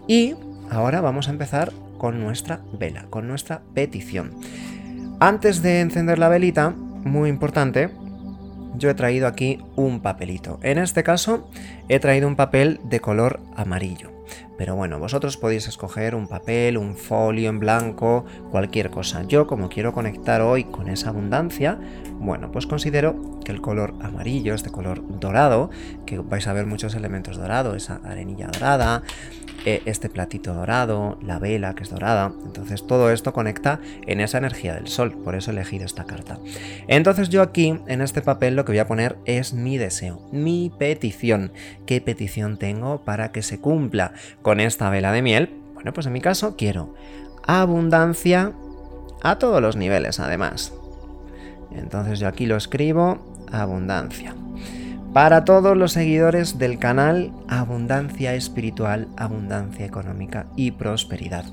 y 0.08 0.36
ahora 0.70 1.02
vamos 1.02 1.28
a 1.28 1.32
empezar 1.32 1.72
con 1.98 2.20
nuestra 2.20 2.62
vela, 2.78 3.06
con 3.10 3.28
nuestra 3.28 3.62
petición. 3.74 4.32
Antes 5.20 5.62
de 5.62 5.82
encender 5.82 6.18
la 6.18 6.30
velita, 6.30 6.72
muy 6.72 7.30
importante, 7.30 7.92
yo 8.82 8.90
he 8.90 8.96
traído 8.96 9.28
aquí 9.28 9.60
un 9.76 10.02
papelito. 10.02 10.60
En 10.64 10.80
este 10.80 11.04
caso 11.04 11.48
he 11.88 12.00
traído 12.00 12.28
un 12.28 12.36
papel 12.36 12.80
de 12.84 13.00
color 13.00 13.40
amarillo. 13.56 14.21
Pero 14.62 14.76
bueno, 14.76 15.00
vosotros 15.00 15.38
podéis 15.38 15.68
escoger 15.68 16.14
un 16.14 16.28
papel, 16.28 16.78
un 16.78 16.96
folio 16.96 17.50
en 17.50 17.58
blanco, 17.58 18.26
cualquier 18.52 18.92
cosa. 18.92 19.24
Yo 19.24 19.48
como 19.48 19.70
quiero 19.70 19.92
conectar 19.92 20.42
hoy 20.42 20.66
con 20.66 20.88
esa 20.88 21.10
abundancia, 21.10 21.80
bueno, 22.20 22.52
pues 22.52 22.68
considero 22.68 23.40
que 23.44 23.52
el 23.52 23.60
color 23.60 23.96
amarillo, 24.02 24.54
este 24.54 24.70
color 24.70 25.02
dorado, 25.20 25.72
que 26.06 26.20
vais 26.20 26.46
a 26.46 26.54
ver 26.54 26.68
muchos 26.68 26.94
elementos 26.94 27.38
dorados, 27.38 27.76
esa 27.76 28.02
arenilla 28.06 28.50
dorada, 28.54 29.02
eh, 29.64 29.84
este 29.86 30.10
platito 30.10 30.56
dorado, 30.56 31.20
la 31.22 31.38
vela 31.38 31.76
que 31.76 31.84
es 31.84 31.90
dorada. 31.90 32.34
Entonces 32.46 32.86
todo 32.88 33.12
esto 33.12 33.32
conecta 33.32 33.80
en 34.08 34.20
esa 34.20 34.40
energía 34.40 34.74
del 34.74 34.88
sol, 34.88 35.14
por 35.24 35.36
eso 35.36 35.52
he 35.52 35.54
elegido 35.54 35.86
esta 35.86 36.06
carta. 36.06 36.40
Entonces 36.88 37.30
yo 37.30 37.44
aquí 37.44 37.80
en 37.88 38.02
este 38.02 38.24
papel 38.24 38.56
lo 38.56 38.66
que 38.66 38.72
voy 38.72 38.80
a 38.80 38.88
poner 38.88 39.18
es 39.26 39.54
mi 39.54 39.78
deseo, 39.78 40.28
mi 40.32 40.72
petición. 40.80 41.52
¿Qué 41.86 42.02
petición 42.02 42.58
tengo 42.58 43.04
para 43.04 43.32
que 43.32 43.44
se 43.44 43.60
cumpla 43.60 44.14
esta 44.60 44.90
vela 44.90 45.12
de 45.12 45.22
miel? 45.22 45.62
Bueno, 45.74 45.94
pues 45.94 46.06
en 46.08 46.14
mi 46.14 46.22
caso 46.22 46.56
quiero 46.58 46.94
abundancia 47.46 48.54
a 49.24 49.38
todos 49.38 49.62
los 49.62 49.76
niveles 49.76 50.20
además. 50.20 50.74
Entonces 51.72 52.20
yo 52.20 52.28
aquí 52.28 52.46
lo 52.46 52.58
escribo, 52.58 53.20
abundancia. 53.52 54.36
Para 55.14 55.44
todos 55.44 55.76
los 55.76 55.92
seguidores 55.92 56.58
del 56.58 56.80
canal, 56.80 57.34
abundancia 57.50 58.34
espiritual, 58.34 59.10
abundancia 59.18 59.86
económica 59.86 60.46
y 60.56 60.72
prosperidad. 60.72 61.44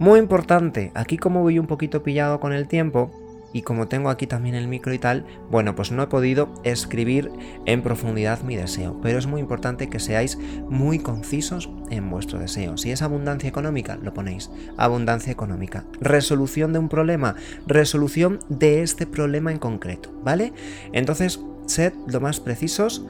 Muy 0.00 0.18
importante, 0.18 0.90
aquí 0.94 1.16
como 1.16 1.42
voy 1.42 1.60
un 1.60 1.68
poquito 1.68 2.02
pillado 2.02 2.40
con 2.40 2.52
el 2.52 2.66
tiempo, 2.66 3.12
y 3.56 3.62
como 3.62 3.88
tengo 3.88 4.10
aquí 4.10 4.26
también 4.26 4.54
el 4.54 4.68
micro 4.68 4.92
y 4.92 4.98
tal, 4.98 5.24
bueno, 5.50 5.74
pues 5.74 5.90
no 5.90 6.02
he 6.02 6.08
podido 6.08 6.52
escribir 6.62 7.30
en 7.64 7.80
profundidad 7.80 8.42
mi 8.42 8.54
deseo, 8.54 9.00
pero 9.00 9.18
es 9.18 9.26
muy 9.26 9.40
importante 9.40 9.88
que 9.88 9.98
seáis 9.98 10.36
muy 10.68 10.98
concisos 10.98 11.70
en 11.88 12.10
vuestro 12.10 12.38
deseo. 12.38 12.76
Si 12.76 12.90
es 12.90 13.00
abundancia 13.00 13.48
económica, 13.48 13.96
lo 13.96 14.12
ponéis, 14.12 14.50
abundancia 14.76 15.32
económica. 15.32 15.84
Resolución 16.02 16.74
de 16.74 16.80
un 16.80 16.90
problema, 16.90 17.34
resolución 17.66 18.40
de 18.50 18.82
este 18.82 19.06
problema 19.06 19.52
en 19.52 19.58
concreto, 19.58 20.12
¿vale? 20.22 20.52
Entonces, 20.92 21.40
sed 21.64 21.94
lo 22.06 22.20
más 22.20 22.40
precisos 22.40 23.06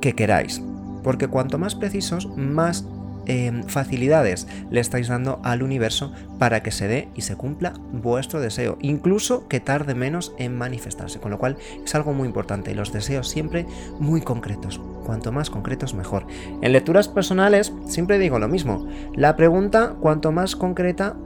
que 0.00 0.14
queráis, 0.14 0.62
porque 1.04 1.28
cuanto 1.28 1.58
más 1.58 1.74
precisos, 1.74 2.26
más 2.38 2.86
em, 3.30 3.62
facilidades 3.64 4.46
le 4.70 4.80
estáis 4.80 5.08
dando 5.08 5.40
al 5.42 5.62
universo 5.62 6.12
para 6.38 6.62
que 6.62 6.70
se 6.70 6.88
dé 6.88 7.08
y 7.14 7.22
se 7.22 7.36
cumpla 7.36 7.74
vuestro 7.92 8.40
deseo, 8.40 8.78
incluso 8.80 9.48
que 9.48 9.60
tarde 9.60 9.94
menos 9.94 10.34
en 10.38 10.56
manifestarse, 10.56 11.20
con 11.20 11.30
lo 11.30 11.38
cual 11.38 11.56
es 11.84 11.94
algo 11.94 12.12
muy 12.12 12.26
importante, 12.26 12.74
los 12.74 12.92
deseos 12.92 13.28
siempre 13.28 13.66
muy 13.98 14.20
concretos, 14.20 14.80
cuanto 15.04 15.32
más 15.32 15.50
concretos 15.50 15.94
mejor. 15.94 16.26
En 16.62 16.72
lecturas 16.72 17.08
personales 17.08 17.72
siempre 17.86 18.18
digo 18.18 18.38
lo 18.38 18.48
mismo, 18.48 18.86
la 19.14 19.36
pregunta 19.36 19.94
cuanto 20.00 20.32
más 20.32 20.56
concreta, 20.56 21.16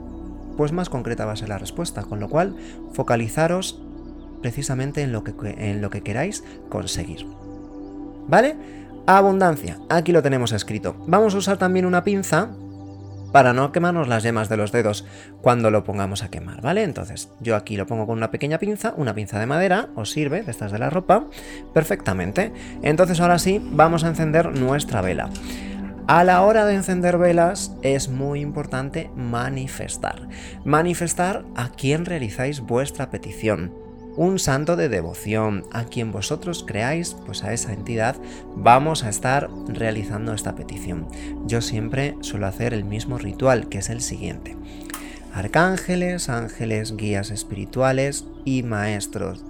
pues 0.57 0.71
más 0.71 0.89
concreta 0.89 1.25
va 1.25 1.33
a 1.33 1.37
ser 1.37 1.49
la 1.49 1.57
respuesta, 1.57 2.03
con 2.03 2.19
lo 2.19 2.29
cual 2.29 2.55
focalizaros 2.93 3.81
precisamente 4.41 5.01
en 5.01 5.11
lo 5.11 5.23
que, 5.23 5.33
en 5.57 5.81
lo 5.81 5.89
que 5.89 6.01
queráis 6.01 6.43
conseguir. 6.69 7.25
¿Vale? 8.27 8.55
Abundancia, 9.07 9.77
aquí 9.87 10.11
lo 10.11 10.23
tenemos 10.23 10.51
escrito. 10.51 10.95
Vamos 11.05 11.35
a 11.35 11.37
usar 11.37 11.57
también 11.57 11.85
una 11.85 12.03
pinza 12.03 12.49
para 13.31 13.53
no 13.53 13.71
quemarnos 13.71 14.07
las 14.07 14.23
yemas 14.23 14.49
de 14.49 14.57
los 14.57 14.71
dedos 14.71 15.05
cuando 15.41 15.69
lo 15.69 15.83
pongamos 15.83 16.23
a 16.23 16.29
quemar, 16.29 16.61
¿vale? 16.61 16.81
Entonces, 16.81 17.29
yo 17.39 17.55
aquí 17.55 17.77
lo 17.77 17.85
pongo 17.85 18.07
con 18.07 18.17
una 18.17 18.31
pequeña 18.31 18.57
pinza, 18.57 18.95
una 18.97 19.13
pinza 19.13 19.39
de 19.39 19.45
madera, 19.45 19.89
os 19.93 20.09
sirve, 20.09 20.41
de 20.41 20.49
estas 20.49 20.71
de 20.71 20.79
la 20.79 20.89
ropa, 20.89 21.25
perfectamente. 21.71 22.51
Entonces 22.81 23.19
ahora 23.19 23.37
sí, 23.37 23.61
vamos 23.63 24.03
a 24.03 24.07
encender 24.07 24.57
nuestra 24.57 25.01
vela. 25.01 25.29
A 26.07 26.23
la 26.23 26.41
hora 26.41 26.65
de 26.65 26.73
encender 26.73 27.19
velas 27.19 27.75
es 27.83 28.09
muy 28.09 28.39
importante 28.39 29.11
manifestar. 29.15 30.27
Manifestar 30.63 31.45
a 31.55 31.69
quien 31.69 32.05
realizáis 32.05 32.61
vuestra 32.61 33.11
petición. 33.11 33.84
Un 34.17 34.39
santo 34.39 34.75
de 34.75 34.89
devoción, 34.89 35.65
a 35.71 35.85
quien 35.85 36.11
vosotros 36.11 36.63
creáis, 36.65 37.15
pues 37.25 37.43
a 37.43 37.53
esa 37.53 37.73
entidad 37.73 38.15
vamos 38.55 39.03
a 39.03 39.09
estar 39.09 39.49
realizando 39.67 40.33
esta 40.33 40.55
petición. 40.55 41.07
Yo 41.45 41.61
siempre 41.61 42.15
suelo 42.21 42.47
hacer 42.47 42.73
el 42.73 42.85
mismo 42.85 43.17
ritual, 43.17 43.67
que 43.67 43.79
es 43.79 43.89
el 43.89 44.01
siguiente. 44.01 44.55
Arcángeles, 45.33 46.29
ángeles, 46.29 46.95
guías 46.95 47.29
espirituales 47.29 48.25
y 48.45 48.63
maestros 48.63 49.43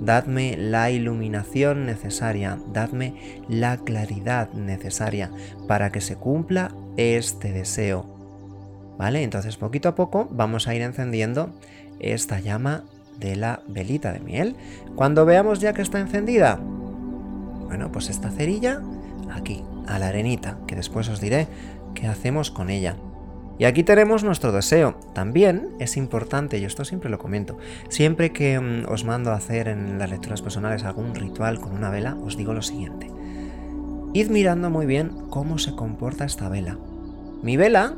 dadme 0.00 0.56
la 0.56 0.90
iluminación 0.90 1.86
necesaria, 1.86 2.58
dadme 2.72 3.42
la 3.48 3.78
claridad 3.78 4.52
necesaria 4.52 5.30
para 5.66 5.90
que 5.90 6.00
se 6.00 6.16
cumpla 6.16 6.74
este 6.96 7.52
deseo. 7.52 8.14
¿Vale? 8.98 9.22
Entonces 9.22 9.56
poquito 9.56 9.88
a 9.90 9.94
poco 9.94 10.28
vamos 10.30 10.68
a 10.68 10.74
ir 10.74 10.82
encendiendo 10.82 11.54
esta 11.98 12.40
llama 12.40 12.84
de 13.18 13.36
la 13.36 13.62
velita 13.68 14.12
de 14.12 14.20
miel. 14.20 14.56
Cuando 14.94 15.24
veamos 15.24 15.60
ya 15.60 15.72
que 15.72 15.82
está 15.82 16.00
encendida, 16.00 16.56
bueno, 17.66 17.90
pues 17.92 18.10
esta 18.10 18.30
cerilla 18.30 18.82
aquí, 19.32 19.64
a 19.86 19.98
la 19.98 20.08
arenita, 20.08 20.58
que 20.66 20.76
después 20.76 21.08
os 21.08 21.20
diré 21.20 21.48
qué 21.94 22.06
hacemos 22.06 22.50
con 22.50 22.70
ella. 22.70 22.96
Y 23.58 23.64
aquí 23.64 23.82
tenemos 23.82 24.22
nuestro 24.22 24.52
deseo. 24.52 24.96
También 25.14 25.70
es 25.78 25.96
importante, 25.96 26.58
y 26.58 26.64
esto 26.64 26.84
siempre 26.84 27.10
lo 27.10 27.18
comento, 27.18 27.56
siempre 27.88 28.32
que 28.32 28.60
mm, 28.60 28.84
os 28.88 29.04
mando 29.04 29.30
a 29.30 29.36
hacer 29.36 29.68
en 29.68 29.98
las 29.98 30.10
lecturas 30.10 30.42
personales 30.42 30.84
algún 30.84 31.14
ritual 31.14 31.60
con 31.60 31.72
una 31.72 31.90
vela, 31.90 32.16
os 32.22 32.36
digo 32.36 32.52
lo 32.52 32.62
siguiente. 32.62 33.10
Id 34.12 34.30
mirando 34.30 34.70
muy 34.70 34.86
bien 34.86 35.10
cómo 35.30 35.58
se 35.58 35.74
comporta 35.74 36.24
esta 36.24 36.48
vela. 36.48 36.78
Mi 37.42 37.56
vela 37.56 37.94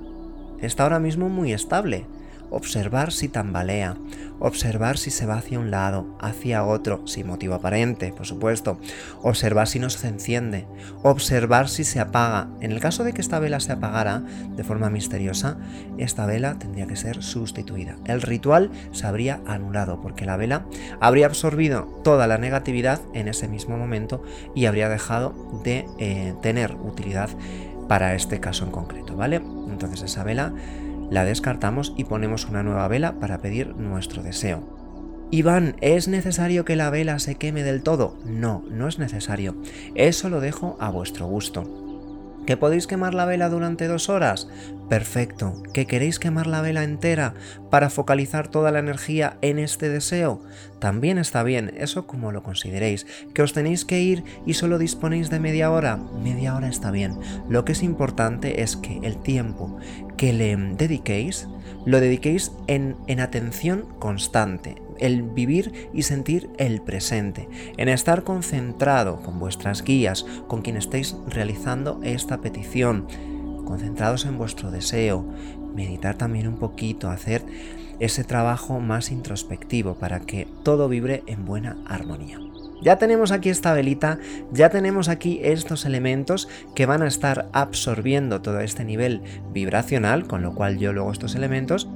está 0.60 0.84
ahora 0.84 1.00
mismo 1.00 1.28
muy 1.28 1.52
estable, 1.52 2.06
observar 2.50 3.12
si 3.12 3.28
tambalea, 3.28 3.96
observar 4.40 4.98
si 4.98 5.10
se 5.10 5.26
va 5.26 5.36
hacia 5.36 5.58
un 5.58 5.70
lado, 5.70 6.16
hacia 6.20 6.64
otro, 6.64 7.06
sin 7.06 7.26
motivo 7.26 7.54
aparente, 7.54 8.12
por 8.12 8.26
supuesto, 8.26 8.78
observar 9.22 9.66
si 9.66 9.78
no 9.78 9.90
se 9.90 10.08
enciende, 10.08 10.66
observar 11.02 11.68
si 11.68 11.84
se 11.84 12.00
apaga. 12.00 12.48
En 12.60 12.72
el 12.72 12.80
caso 12.80 13.04
de 13.04 13.12
que 13.12 13.20
esta 13.20 13.38
vela 13.38 13.60
se 13.60 13.72
apagara 13.72 14.22
de 14.50 14.64
forma 14.64 14.90
misteriosa, 14.90 15.58
esta 15.98 16.26
vela 16.26 16.58
tendría 16.58 16.86
que 16.86 16.96
ser 16.96 17.22
sustituida. 17.22 17.96
El 18.06 18.22
ritual 18.22 18.70
se 18.92 19.06
habría 19.06 19.40
anulado 19.46 20.00
porque 20.00 20.24
la 20.24 20.36
vela 20.36 20.66
habría 21.00 21.26
absorbido 21.26 21.84
toda 22.04 22.26
la 22.26 22.38
negatividad 22.38 23.00
en 23.14 23.28
ese 23.28 23.48
mismo 23.48 23.76
momento 23.76 24.22
y 24.54 24.66
habría 24.66 24.88
dejado 24.88 25.34
de 25.64 25.86
eh, 25.98 26.34
tener 26.42 26.74
utilidad 26.74 27.30
para 27.88 28.14
este 28.14 28.38
caso 28.38 28.64
en 28.64 28.70
concreto, 28.70 29.16
¿vale? 29.16 29.36
Entonces 29.36 30.02
esa 30.02 30.22
vela 30.22 30.52
la 31.10 31.24
descartamos 31.24 31.94
y 31.96 32.04
ponemos 32.04 32.46
una 32.46 32.62
nueva 32.62 32.88
vela 32.88 33.18
para 33.20 33.38
pedir 33.38 33.76
nuestro 33.76 34.22
deseo. 34.22 34.78
Iván, 35.30 35.76
¿es 35.80 36.08
necesario 36.08 36.64
que 36.64 36.76
la 36.76 36.88
vela 36.88 37.18
se 37.18 37.34
queme 37.34 37.62
del 37.62 37.82
todo? 37.82 38.16
No, 38.24 38.64
no 38.70 38.88
es 38.88 38.98
necesario. 38.98 39.56
Eso 39.94 40.30
lo 40.30 40.40
dejo 40.40 40.76
a 40.80 40.90
vuestro 40.90 41.26
gusto. 41.26 41.87
¿Que 42.48 42.56
podéis 42.56 42.86
quemar 42.86 43.12
la 43.12 43.26
vela 43.26 43.50
durante 43.50 43.88
dos 43.88 44.08
horas? 44.08 44.48
Perfecto. 44.88 45.62
¿Que 45.74 45.84
queréis 45.86 46.18
quemar 46.18 46.46
la 46.46 46.62
vela 46.62 46.82
entera 46.82 47.34
para 47.68 47.90
focalizar 47.90 48.48
toda 48.48 48.72
la 48.72 48.78
energía 48.78 49.36
en 49.42 49.58
este 49.58 49.90
deseo? 49.90 50.40
También 50.78 51.18
está 51.18 51.42
bien, 51.42 51.74
eso 51.76 52.06
como 52.06 52.32
lo 52.32 52.42
consideréis. 52.42 53.06
¿Que 53.34 53.42
os 53.42 53.52
tenéis 53.52 53.84
que 53.84 54.00
ir 54.00 54.24
y 54.46 54.54
solo 54.54 54.78
disponéis 54.78 55.28
de 55.28 55.40
media 55.40 55.70
hora? 55.70 55.98
Media 55.98 56.56
hora 56.56 56.70
está 56.70 56.90
bien. 56.90 57.18
Lo 57.50 57.66
que 57.66 57.72
es 57.72 57.82
importante 57.82 58.62
es 58.62 58.78
que 58.78 58.98
el 59.02 59.18
tiempo 59.18 59.76
que 60.16 60.32
le 60.32 60.56
dediquéis, 60.56 61.48
lo 61.84 62.00
dediquéis 62.00 62.52
en, 62.66 62.96
en 63.08 63.20
atención 63.20 63.84
constante, 63.98 64.76
el 65.00 65.22
vivir 65.22 65.90
y 65.92 66.02
sentir 66.02 66.50
el 66.58 66.80
presente, 66.80 67.48
en 67.76 67.88
estar 67.88 68.24
concentrado 68.24 69.20
con 69.22 69.38
vuestras 69.38 69.82
guías, 69.82 70.24
con 70.46 70.62
quien 70.62 70.76
estéis 70.76 71.16
realizando 71.26 72.00
esta 72.02 72.40
petición, 72.40 73.06
concentrados 73.64 74.24
en 74.24 74.38
vuestro 74.38 74.70
deseo, 74.70 75.26
meditar 75.74 76.16
también 76.16 76.48
un 76.48 76.56
poquito, 76.56 77.10
hacer 77.10 77.44
ese 78.00 78.24
trabajo 78.24 78.80
más 78.80 79.10
introspectivo 79.10 79.94
para 79.94 80.20
que 80.20 80.46
todo 80.62 80.88
vibre 80.88 81.22
en 81.26 81.44
buena 81.44 81.76
armonía. 81.86 82.38
Ya 82.80 82.96
tenemos 82.96 83.32
aquí 83.32 83.48
esta 83.48 83.72
velita, 83.72 84.20
ya 84.52 84.70
tenemos 84.70 85.08
aquí 85.08 85.40
estos 85.42 85.84
elementos 85.84 86.48
que 86.76 86.86
van 86.86 87.02
a 87.02 87.08
estar 87.08 87.48
absorbiendo 87.52 88.40
todo 88.40 88.60
este 88.60 88.84
nivel 88.84 89.22
vibracional, 89.52 90.28
con 90.28 90.42
lo 90.42 90.54
cual 90.54 90.78
yo 90.78 90.92
luego 90.92 91.10
estos 91.10 91.34
elementos 91.34 91.88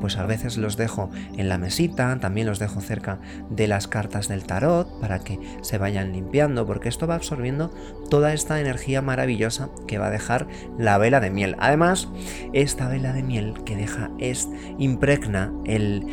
pues 0.00 0.16
a 0.16 0.26
veces 0.26 0.56
los 0.56 0.76
dejo 0.76 1.10
en 1.36 1.48
la 1.48 1.58
mesita, 1.58 2.18
también 2.20 2.46
los 2.46 2.58
dejo 2.58 2.80
cerca 2.80 3.18
de 3.50 3.68
las 3.68 3.88
cartas 3.88 4.28
del 4.28 4.44
tarot 4.44 5.00
para 5.00 5.18
que 5.20 5.38
se 5.62 5.78
vayan 5.78 6.12
limpiando, 6.12 6.66
porque 6.66 6.88
esto 6.88 7.06
va 7.06 7.14
absorbiendo 7.14 7.72
toda 8.08 8.32
esta 8.32 8.60
energía 8.60 9.02
maravillosa 9.02 9.68
que 9.86 9.98
va 9.98 10.06
a 10.06 10.10
dejar 10.10 10.46
la 10.78 10.98
vela 10.98 11.20
de 11.20 11.30
miel. 11.30 11.56
Además, 11.58 12.08
esta 12.52 12.88
vela 12.88 13.12
de 13.12 13.22
miel 13.22 13.54
que 13.64 13.76
deja 13.76 14.10
es 14.18 14.48
impregna 14.78 15.52
el, 15.64 16.04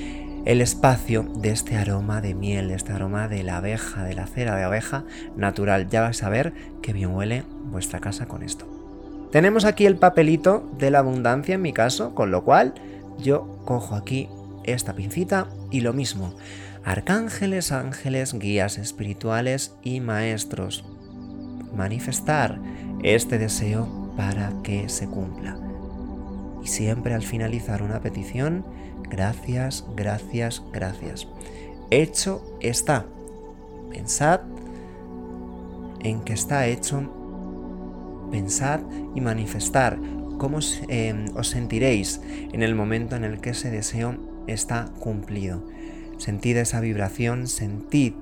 el 0.46 0.62
espacio 0.62 1.24
de 1.24 1.50
este 1.50 1.76
aroma 1.76 2.22
de 2.22 2.34
miel, 2.34 2.70
de 2.70 2.76
este 2.76 2.93
aroma 2.93 3.28
de 3.28 3.43
la 3.43 3.58
abeja, 3.58 4.04
de 4.04 4.13
la 4.13 4.28
cera 4.28 4.56
de 4.56 4.63
abeja 4.63 5.04
natural. 5.36 5.89
Ya 5.89 6.02
vais 6.02 6.24
a 6.24 6.30
ver 6.30 6.54
que 6.82 6.93
bien 6.93 7.13
huele 7.13 7.43
vuestra 7.70 8.00
casa 8.00 8.28
con 8.28 8.43
esto. 8.43 8.65
Tenemos 9.32 9.65
aquí 9.65 9.86
el 9.86 9.98
papelito 9.98 10.70
de 10.80 10.89
la 10.89 11.00
abundancia 11.00 11.56
en 11.56 11.62
mi 11.62 11.74
caso, 11.74 12.15
con 12.15 12.32
lo 12.32 12.46
cual 12.46 12.74
yo 13.19 13.60
cojo 13.65 13.95
aquí 13.95 14.30
esta 14.63 14.93
pincita 14.93 15.47
y 15.71 15.82
lo 15.82 15.93
mismo. 15.93 16.34
Arcángeles, 16.84 17.71
ángeles, 17.71 18.34
guías 18.34 18.77
espirituales 18.77 19.75
y 19.82 19.99
maestros. 19.99 20.86
Manifestar 21.75 22.60
este 23.03 23.38
deseo 23.38 24.13
para 24.15 24.53
que 24.63 24.89
se 24.89 25.08
cumpla. 25.08 25.58
Y 26.63 26.67
siempre 26.67 27.13
al 27.13 27.23
finalizar 27.23 27.82
una 27.82 28.01
petición, 28.01 28.65
gracias, 29.10 29.86
gracias, 29.95 30.63
gracias. 30.71 31.27
Hecho 31.89 32.43
está. 32.60 33.06
Pensad 33.89 34.41
en 36.01 36.21
que 36.21 36.34
está 36.34 36.67
hecho. 36.67 37.01
Pensad 38.32 38.82
y 39.15 39.21
manifestar 39.21 39.97
cómo 40.38 40.60
em, 40.88 41.26
os 41.36 41.50
sentiréis 41.50 42.21
en 42.54 42.63
el 42.63 42.76
momento 42.76 43.15
en 43.15 43.23
el 43.23 43.39
que 43.39 43.52
ese 43.52 43.69
deseo 43.69 44.17
está 44.47 44.91
cumplido. 45.00 45.65
Sentid 46.17 46.58
esa 46.58 46.80
vibración, 46.80 47.47
sentid 47.47 48.13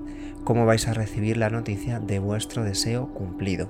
cómo 0.44 0.66
vais 0.66 0.86
a 0.88 0.94
recibir 0.94 1.36
la 1.36 1.50
noticia 1.50 1.98
de 1.98 2.18
vuestro 2.18 2.64
deseo 2.64 3.12
cumplido. 3.14 3.68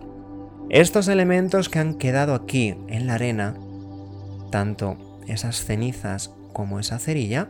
Estos 0.69 1.09
elementos 1.09 1.69
que 1.69 1.79
han 1.79 1.95
quedado 1.95 2.35
aquí 2.35 2.75
en 2.89 3.07
la 3.07 3.15
arena, 3.15 3.55
tanto 4.51 5.21
esas 5.27 5.65
cenizas 5.65 6.35
como 6.53 6.81
esa 6.81 6.99
cerilla, 6.99 7.49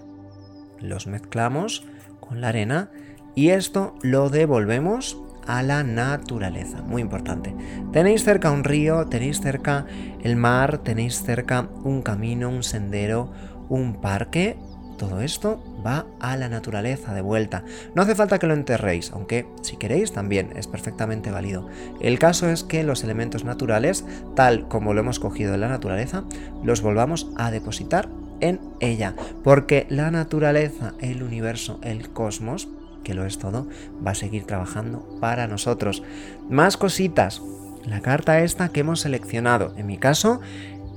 los 0.80 1.06
mezclamos 1.06 1.87
con 2.20 2.40
la 2.40 2.48
arena 2.48 2.90
y 3.35 3.50
esto 3.50 3.94
lo 4.02 4.28
devolvemos 4.30 5.18
a 5.46 5.62
la 5.62 5.82
naturaleza. 5.82 6.82
Muy 6.82 7.02
importante. 7.02 7.54
Tenéis 7.92 8.24
cerca 8.24 8.50
un 8.50 8.64
río, 8.64 9.06
tenéis 9.06 9.40
cerca 9.40 9.87
el 10.22 10.37
mar, 10.37 10.78
tenéis 10.78 11.22
cerca 11.22 11.68
un 11.85 12.02
camino, 12.02 12.48
un 12.48 12.62
sendero, 12.62 13.32
un 13.68 14.00
parque. 14.00 14.56
Todo 14.98 15.20
esto 15.20 15.62
va 15.85 16.06
a 16.20 16.37
la 16.37 16.48
naturaleza 16.48 17.12
de 17.12 17.20
vuelta. 17.20 17.64
No 17.94 18.02
hace 18.02 18.14
falta 18.14 18.38
que 18.38 18.46
lo 18.46 18.54
enterréis, 18.54 19.12
aunque 19.12 19.46
si 19.61 19.76
queréis 19.76 20.12
también 20.12 20.52
es 20.56 20.66
perfectamente 20.66 21.30
válido. 21.30 21.68
El 22.00 22.18
caso 22.18 22.48
es 22.48 22.64
que 22.64 22.82
los 22.82 23.04
elementos 23.04 23.44
naturales, 23.44 24.04
tal 24.35 24.68
como 24.68 24.94
lo 24.94 25.00
hemos 25.00 25.20
cogido 25.20 25.54
en 25.54 25.61
la 25.61 25.68
naturaleza, 25.68 26.24
los 26.64 26.80
volvamos 26.80 27.30
a 27.37 27.50
depositar 27.50 28.09
en 28.40 28.61
ella, 28.80 29.14
porque 29.44 29.87
la 29.88 30.11
naturaleza, 30.11 30.94
el 31.00 31.22
universo, 31.22 31.78
el 31.82 32.11
cosmos, 32.11 32.68
que 33.07 33.14
lo 33.14 33.25
es 33.25 33.38
todo, 33.38 33.69
va 34.05 34.11
a 34.11 34.14
seguir 34.16 34.47
trabajando 34.47 35.07
para 35.21 35.47
nosotros. 35.47 36.03
Más 36.51 36.77
cositas. 36.77 37.40
La 37.85 38.01
carta 38.01 38.40
esta 38.40 38.71
que 38.71 38.81
hemos 38.81 38.99
seleccionado, 38.99 39.73
en 39.77 39.87
mi 39.87 39.97
caso, 39.97 40.40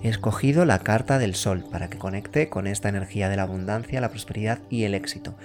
he 0.01 0.09
escogido 0.09 0.65
la 0.65 0.79
carta 0.79 1.19
del 1.19 1.35
sol 1.35 1.63
para 1.71 1.87
que 1.87 1.99
conecte 1.99 2.49
con 2.49 2.65
esta 2.65 2.89
energía 2.89 3.29
de 3.29 3.35
la 3.35 3.43
abundancia, 3.43 4.01
la 4.01 4.09
prosperidad 4.09 4.57
y 4.71 4.85
el 4.85 4.95
éxito. 4.95 5.35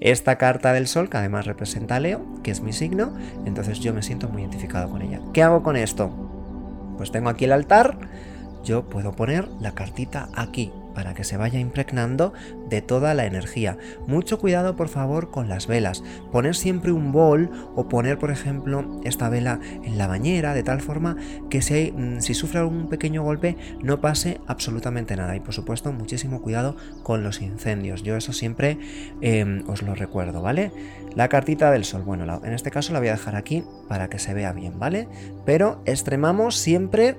Esta 0.00 0.38
carta 0.38 0.72
del 0.72 0.86
sol, 0.86 1.10
que 1.10 1.18
además 1.18 1.44
representa 1.44 1.96
a 1.96 2.00
Leo, 2.00 2.24
que 2.42 2.52
es 2.52 2.62
mi 2.62 2.72
signo, 2.72 3.14
entonces 3.44 3.80
yo 3.80 3.92
me 3.92 4.02
siento 4.02 4.30
muy 4.30 4.40
identificado 4.40 4.88
con 4.88 5.02
ella. 5.02 5.20
¿Qué 5.34 5.42
hago 5.42 5.62
con 5.62 5.76
esto? 5.76 6.08
Pues 6.96 7.12
tengo 7.12 7.28
aquí 7.28 7.44
el 7.44 7.52
altar, 7.52 7.98
yo 8.64 8.88
puedo 8.88 9.12
poner 9.12 9.46
la 9.60 9.72
cartita 9.72 10.30
aquí 10.34 10.72
para 10.94 11.14
que 11.14 11.24
se 11.24 11.36
vaya 11.36 11.58
impregnando 11.58 12.32
de 12.68 12.82
toda 12.82 13.14
la 13.14 13.26
energía. 13.26 13.76
Mucho 14.06 14.38
cuidado 14.38 14.76
por 14.76 14.88
favor 14.88 15.30
con 15.30 15.48
las 15.48 15.66
velas. 15.66 16.02
Poner 16.32 16.54
siempre 16.54 16.92
un 16.92 17.12
bol 17.12 17.50
o 17.74 17.88
poner 17.88 18.18
por 18.18 18.30
ejemplo 18.30 19.00
esta 19.04 19.28
vela 19.28 19.60
en 19.82 19.98
la 19.98 20.06
bañera 20.06 20.54
de 20.54 20.62
tal 20.62 20.80
forma 20.80 21.16
que 21.50 21.62
si, 21.62 21.92
mm, 21.92 22.20
sufre 22.20 22.60
algún 22.60 22.88
pequeño 22.88 23.22
golpe 23.22 23.56
no 23.82 24.00
pase 24.00 24.40
absolutamente 24.46 25.16
nada. 25.16 25.36
Y 25.36 25.40
por 25.40 25.54
supuesto 25.54 25.92
muchísimo 25.92 26.42
cuidado 26.42 26.76
con 27.02 27.22
los 27.22 27.40
incendios. 27.40 28.02
Yo 28.02 28.16
eso 28.16 28.32
siempre 28.32 28.78
em, 29.20 29.62
os 29.68 29.82
lo 29.82 29.94
recuerdo, 29.94 30.42
¿vale? 30.42 30.72
La 31.14 31.28
cartita 31.28 31.70
del 31.70 31.84
sol, 31.84 32.02
bueno, 32.02 32.40
en 32.44 32.52
este 32.52 32.70
caso 32.70 32.92
la 32.92 32.98
voy 32.98 33.08
a 33.08 33.12
dejar 33.12 33.36
aquí 33.36 33.64
para 33.88 34.08
que 34.08 34.18
se 34.18 34.34
vea 34.34 34.52
bien, 34.52 34.78
¿vale? 34.78 35.08
Pero 35.44 35.80
extremamos 35.84 36.56
siempre 36.56 37.16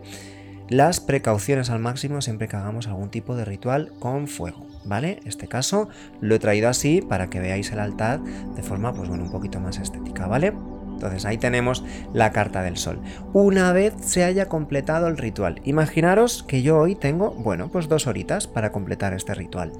las 0.69 0.99
precauciones 0.99 1.69
al 1.69 1.79
máximo 1.79 2.21
siempre 2.21 2.47
que 2.47 2.55
hagamos 2.55 2.87
algún 2.87 3.09
tipo 3.09 3.35
de 3.35 3.45
ritual 3.45 3.91
con 3.99 4.27
fuego, 4.27 4.65
¿vale? 4.83 5.19
Este 5.25 5.47
caso 5.47 5.89
lo 6.21 6.35
he 6.35 6.39
traído 6.39 6.69
así 6.69 7.01
para 7.01 7.29
que 7.29 7.39
veáis 7.39 7.71
el 7.71 7.79
altar 7.79 8.21
de 8.23 8.63
forma, 8.63 8.93
pues 8.93 9.09
bueno, 9.09 9.23
un 9.23 9.31
poquito 9.31 9.59
más 9.59 9.77
estética, 9.77 10.27
¿vale? 10.27 10.53
Entonces 10.95 11.25
ahí 11.25 11.37
tenemos 11.37 11.83
la 12.13 12.31
carta 12.31 12.61
del 12.63 12.77
sol. 12.77 12.99
Una 13.33 13.73
vez 13.73 13.93
se 13.99 14.23
haya 14.23 14.47
completado 14.47 15.07
el 15.07 15.17
ritual, 15.17 15.61
imaginaros 15.65 16.43
que 16.43 16.61
yo 16.61 16.77
hoy 16.77 16.95
tengo, 16.95 17.31
bueno, 17.31 17.69
pues 17.69 17.89
dos 17.89 18.07
horitas 18.07 18.47
para 18.47 18.71
completar 18.71 19.13
este 19.13 19.35
ritual. 19.35 19.73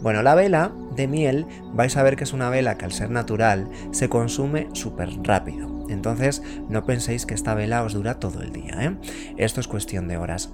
Bueno, 0.00 0.22
la 0.22 0.34
vela 0.34 0.72
de 0.96 1.06
miel 1.06 1.46
vais 1.74 1.96
a 1.96 2.02
ver 2.02 2.16
que 2.16 2.24
es 2.24 2.32
una 2.32 2.50
vela 2.50 2.76
que 2.76 2.86
al 2.86 2.92
ser 2.92 3.10
natural 3.10 3.68
se 3.92 4.08
consume 4.08 4.68
súper 4.72 5.10
rápido. 5.22 5.71
Entonces 5.88 6.42
no 6.68 6.84
penséis 6.84 7.26
que 7.26 7.34
esta 7.34 7.54
vela 7.54 7.82
os 7.82 7.92
dura 7.92 8.18
todo 8.20 8.42
el 8.42 8.52
día, 8.52 8.74
¿eh? 8.80 8.96
Esto 9.36 9.60
es 9.60 9.68
cuestión 9.68 10.08
de 10.08 10.16
horas. 10.16 10.50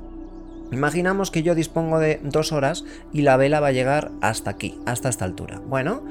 Imaginamos 0.70 1.30
que 1.30 1.42
yo 1.42 1.54
dispongo 1.54 1.98
de 1.98 2.20
dos 2.22 2.52
horas 2.52 2.84
y 3.12 3.22
la 3.22 3.36
vela 3.36 3.60
va 3.60 3.68
a 3.68 3.72
llegar 3.72 4.10
hasta 4.20 4.50
aquí, 4.50 4.78
hasta 4.84 5.08
esta 5.08 5.24
altura. 5.24 5.60
Bueno, 5.66 6.02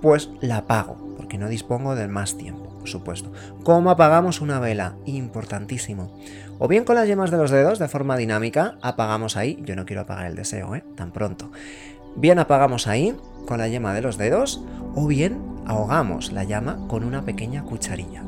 pues 0.00 0.30
la 0.40 0.58
apago, 0.58 1.14
porque 1.16 1.38
no 1.38 1.48
dispongo 1.48 1.96
de 1.96 2.06
más 2.06 2.36
tiempo, 2.36 2.78
por 2.78 2.88
supuesto. 2.88 3.32
¿Cómo 3.64 3.90
apagamos 3.90 4.40
una 4.40 4.60
vela? 4.60 4.94
Importantísimo. 5.04 6.12
O 6.58 6.68
bien 6.68 6.84
con 6.84 6.94
las 6.94 7.08
yemas 7.08 7.32
de 7.32 7.38
los 7.38 7.50
dedos, 7.50 7.80
de 7.80 7.88
forma 7.88 8.16
dinámica, 8.16 8.78
apagamos 8.82 9.36
ahí. 9.36 9.60
Yo 9.64 9.74
no 9.74 9.84
quiero 9.84 10.02
apagar 10.02 10.26
el 10.26 10.36
deseo, 10.36 10.76
¿eh? 10.76 10.84
Tan 10.94 11.10
pronto. 11.10 11.50
Bien 12.14 12.38
apagamos 12.38 12.86
ahí, 12.86 13.16
con 13.46 13.58
la 13.58 13.66
yema 13.66 13.94
de 13.94 14.02
los 14.02 14.16
dedos, 14.16 14.62
o 14.94 15.08
bien 15.08 15.40
ahogamos 15.66 16.30
la 16.30 16.44
llama 16.44 16.78
con 16.86 17.02
una 17.02 17.24
pequeña 17.24 17.64
cucharilla 17.64 18.22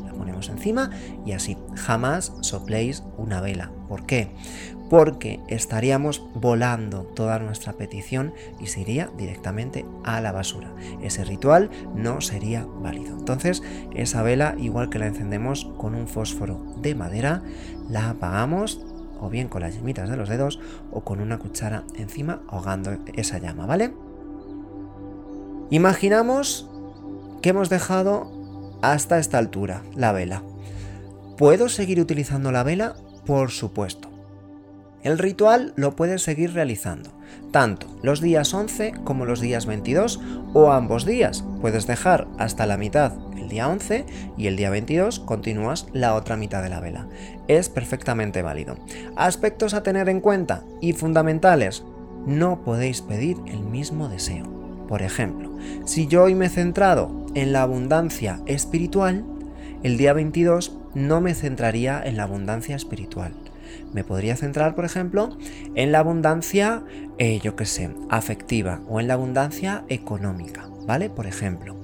encima 0.48 0.90
y 1.24 1.32
así. 1.32 1.56
Jamás 1.74 2.32
sopléis 2.40 3.02
una 3.16 3.40
vela. 3.40 3.72
¿Por 3.88 4.06
qué? 4.06 4.30
Porque 4.88 5.40
estaríamos 5.48 6.24
volando 6.34 7.02
toda 7.02 7.38
nuestra 7.38 7.72
petición 7.72 8.32
y 8.60 8.66
se 8.66 8.82
iría 8.82 9.10
directamente 9.16 9.84
a 10.04 10.20
la 10.20 10.32
basura. 10.32 10.72
Ese 11.02 11.24
ritual 11.24 11.70
no 11.94 12.20
sería 12.20 12.64
válido. 12.64 13.16
Entonces, 13.18 13.62
esa 13.94 14.22
vela, 14.22 14.54
igual 14.58 14.88
que 14.90 14.98
la 14.98 15.06
encendemos 15.06 15.68
con 15.76 15.94
un 15.94 16.06
fósforo 16.06 16.62
de 16.80 16.94
madera, 16.94 17.42
la 17.88 18.10
apagamos 18.10 18.86
o 19.20 19.28
bien 19.28 19.48
con 19.48 19.62
las 19.62 19.74
yemitas 19.74 20.08
de 20.10 20.16
los 20.16 20.28
dedos 20.28 20.60
o 20.92 21.02
con 21.02 21.20
una 21.20 21.38
cuchara 21.38 21.84
encima 21.96 22.42
ahogando 22.48 22.96
esa 23.14 23.38
llama, 23.38 23.66
¿vale? 23.66 23.92
Imaginamos 25.70 26.70
que 27.42 27.50
hemos 27.50 27.68
dejado 27.68 28.35
hasta 28.82 29.18
esta 29.18 29.38
altura 29.38 29.82
la 29.94 30.12
vela. 30.12 30.42
¿Puedo 31.36 31.68
seguir 31.68 32.00
utilizando 32.00 32.52
la 32.52 32.62
vela? 32.62 32.96
Por 33.26 33.50
supuesto. 33.50 34.10
El 35.02 35.18
ritual 35.18 35.72
lo 35.76 35.94
puedes 35.94 36.22
seguir 36.22 36.52
realizando, 36.52 37.10
tanto 37.52 37.86
los 38.02 38.20
días 38.20 38.52
11 38.52 38.92
como 39.04 39.24
los 39.24 39.40
días 39.40 39.66
22 39.66 40.20
o 40.52 40.72
ambos 40.72 41.04
días. 41.04 41.44
Puedes 41.60 41.86
dejar 41.86 42.26
hasta 42.38 42.66
la 42.66 42.76
mitad 42.76 43.12
el 43.46 43.48
día 43.48 43.68
11 43.68 44.04
y 44.36 44.48
el 44.48 44.56
día 44.56 44.70
22 44.70 45.20
continúas 45.20 45.86
la 45.92 46.14
otra 46.14 46.36
mitad 46.36 46.60
de 46.62 46.70
la 46.70 46.80
vela. 46.80 47.06
Es 47.46 47.68
perfectamente 47.68 48.42
válido. 48.42 48.76
Aspectos 49.14 49.74
a 49.74 49.84
tener 49.84 50.08
en 50.08 50.20
cuenta 50.20 50.64
y 50.80 50.92
fundamentales. 50.94 51.84
No 52.26 52.64
podéis 52.64 53.02
pedir 53.02 53.36
el 53.46 53.60
mismo 53.60 54.08
deseo. 54.08 54.46
Por 54.88 55.02
ejemplo, 55.02 55.45
si 55.84 56.06
yo 56.06 56.24
hoy 56.24 56.34
me 56.34 56.46
he 56.46 56.50
centrado 56.50 57.26
en 57.34 57.52
la 57.52 57.62
abundancia 57.62 58.40
espiritual, 58.46 59.24
el 59.82 59.96
día 59.96 60.12
22 60.12 60.76
no 60.94 61.20
me 61.20 61.34
centraría 61.34 62.02
en 62.04 62.16
la 62.16 62.24
abundancia 62.24 62.74
espiritual. 62.74 63.32
Me 63.92 64.04
podría 64.04 64.36
centrar, 64.36 64.74
por 64.74 64.84
ejemplo, 64.84 65.36
en 65.74 65.92
la 65.92 66.00
abundancia, 66.00 66.82
eh, 67.18 67.38
yo 67.42 67.56
qué 67.56 67.66
sé, 67.66 67.90
afectiva 68.08 68.80
o 68.88 69.00
en 69.00 69.08
la 69.08 69.14
abundancia 69.14 69.84
económica, 69.88 70.68
¿vale? 70.86 71.10
Por 71.10 71.26
ejemplo. 71.26 71.76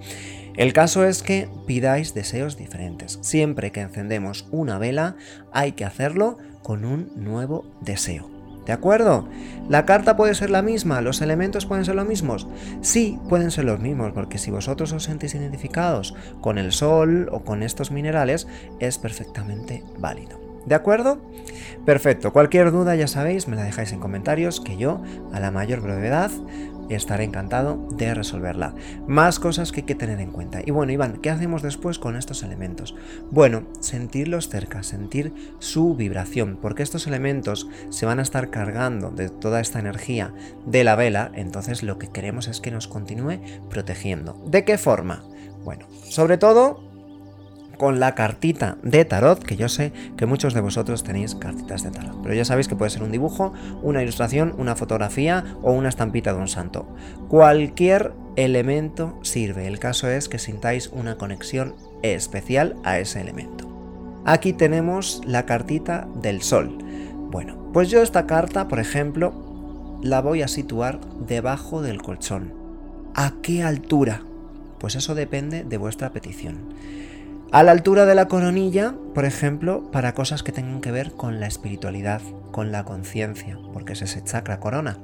El 0.57 0.73
caso 0.73 1.07
es 1.07 1.23
que 1.23 1.49
pidáis 1.67 2.13
deseos 2.13 2.57
diferentes. 2.57 3.19
Siempre 3.23 3.73
que 3.73 3.81
encendemos 3.81 4.47
una 4.51 4.79
vela 4.79 5.17
hay 5.53 5.73
que 5.73 5.85
hacerlo 5.85 6.39
con 6.63 6.85
un 6.85 7.11
nuevo 7.17 7.65
deseo. 7.81 8.32
¿De 8.67 8.73
acuerdo? 8.73 9.29
¿La 9.69 9.87
carta 9.87 10.17
puede 10.17 10.35
ser 10.35 10.51
la 10.51 10.63
misma? 10.63 11.01
¿Los 11.01 11.21
elementos 11.21 11.67
pueden 11.67 11.85
ser 11.85 11.95
los 11.95 12.07
mismos? 12.07 12.47
Sí, 12.81 13.19
pueden 13.29 13.51
ser 13.51 13.65
los 13.65 13.81
mismos, 13.81 14.13
porque 14.13 14.39
si 14.39 14.51
vosotros 14.51 14.93
os 14.93 15.05
sentís 15.05 15.35
identificados 15.35 16.15
con 16.41 16.59
el 16.59 16.73
sol 16.73 17.29
o 17.33 17.41
con 17.41 17.63
estos 17.63 17.91
minerales, 17.91 18.47
es 18.79 18.99
perfectamente 18.99 19.83
válido. 19.99 20.42
¿De 20.67 20.75
acuerdo? 20.75 21.21
Perfecto, 21.85 22.33
cualquier 22.33 22.71
duda 22.71 22.95
ya 22.95 23.09
sabéis, 23.09 23.49
me 23.49 23.57
la 23.57 23.65
dejáis 23.65 23.93
en 23.93 24.01
comentarios, 24.01 24.61
que 24.61 24.77
yo, 24.77 25.03
a 25.33 25.41
la 25.41 25.51
mayor 25.51 25.81
brevedad, 25.81 26.31
estaré 26.95 27.25
encantado 27.25 27.89
de 27.97 28.15
resolverla. 28.15 28.75
Más 29.07 29.39
cosas 29.39 29.73
que 29.73 29.81
hay 29.81 29.87
que 29.87 29.95
tener 29.95 30.21
en 30.21 30.31
cuenta. 30.31 30.61
Y 30.65 30.71
bueno, 30.71 30.93
Iván, 30.93 31.19
¿qué 31.19 31.31
hacemos 31.31 31.63
después 31.63 31.99
con 31.99 32.17
estos 32.17 32.43
elementos? 32.43 32.95
Bueno, 33.31 33.65
sentirlos 33.81 34.49
cerca, 34.49 34.83
sentir 34.83 35.33
su 35.59 35.95
vibración, 35.95 36.59
porque 36.61 36.83
estos 36.83 37.07
elementos 37.07 37.69
se 37.91 38.07
van 38.07 38.19
a 38.19 38.23
estar 38.23 38.51
cargando 38.51 39.11
de 39.11 39.29
toda 39.29 39.61
esta 39.61 39.79
energía 39.79 40.33
de 40.67 40.85
la 40.85 40.97
vela, 40.97 41.31
entonces 41.35 41.83
lo 41.83 41.99
que 41.99 42.09
queremos 42.09 42.49
es 42.49 42.61
que 42.61 42.71
nos 42.71 42.89
continúe 42.89 43.41
protegiendo. 43.69 44.43
¿De 44.47 44.65
qué 44.65 44.79
forma? 44.79 45.25
Bueno, 45.65 45.87
sobre 46.05 46.39
todo 46.39 46.92
con 47.83 47.99
la 47.99 48.15
cartita 48.15 48.77
de 48.85 49.05
tarot, 49.05 49.43
que 49.43 49.57
yo 49.57 49.69
sé 49.69 49.93
que 50.17 50.25
muchos 50.25 50.55
de 50.55 50.61
vosotros 50.61 51.03
tenéis 51.03 51.35
cartitas 51.35 51.83
de 51.83 51.91
tarot, 51.91 52.23
pero 52.23 52.33
ya 52.33 52.45
sabéis 52.45 52.69
que 52.69 52.77
puede 52.77 52.93
ser 52.93 53.03
un 53.03 53.11
dibujo, 53.11 53.55
una 53.83 54.05
ilustración, 54.05 54.55
una 54.57 54.77
fotografía 54.77 55.57
o 55.63 55.73
una 55.73 55.89
estampita 55.89 56.33
de 56.33 56.39
un 56.39 56.47
santo. 56.47 56.87
Cualquier 57.27 58.13
elemento 58.37 59.19
sirve, 59.23 59.67
el 59.67 59.81
caso 59.81 60.09
es 60.09 60.29
que 60.29 60.39
sintáis 60.39 60.91
una 60.93 61.19
conexión 61.19 61.75
especial 62.05 62.77
a 62.85 63.01
ese 63.01 63.21
elemento. 63.21 63.69
Aquí 64.25 64.53
tenemos 64.53 65.21
la 65.27 65.45
cartita 65.45 66.07
del 66.23 66.43
sol. 66.43 66.79
Bueno, 67.33 67.73
pues 67.73 67.91
yo 67.91 68.01
esta 68.01 68.29
carta, 68.29 68.69
por 68.69 68.79
ejemplo, 68.79 69.99
la 70.05 70.21
voy 70.21 70.43
a 70.43 70.47
situar 70.47 71.01
debajo 71.27 71.83
del 71.83 72.01
colchón. 72.01 72.55
¿A 73.17 73.33
qué 73.43 73.65
altura? 73.65 74.23
Pues 74.79 74.95
eso 74.95 75.17
depende 75.17 75.65
de 75.65 75.79
vuestra 75.79 76.13
petición. 76.13 77.02
A 77.53 77.63
la 77.63 77.73
altura 77.73 78.07
de 78.07 78.15
la 78.15 78.29
coronilla, 78.29 78.95
por 79.15 79.27
ejemplo, 79.27 79.91
para 79.91 80.15
cosas 80.15 80.43
que 80.43 80.53
tengan 80.53 80.81
que 80.81 80.91
ver 80.91 81.13
con 81.13 81.39
la 81.39 81.47
espiritualidad, 81.47 82.23
con 82.51 82.73
la 82.73 82.85
conciencia, 82.85 83.59
porque 83.75 83.93
es 83.93 84.01
ese 84.01 84.25
chakra 84.25 84.59
corona. 84.59 84.97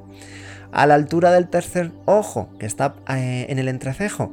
A 0.72 0.86
la 0.86 0.94
altura 0.94 1.30
del 1.30 1.50
tercer 1.50 1.92
ojo, 2.06 2.48
que 2.58 2.64
está 2.64 2.94
eh, 3.06 3.44
en 3.50 3.58
el 3.58 3.68
entrecejo, 3.68 4.32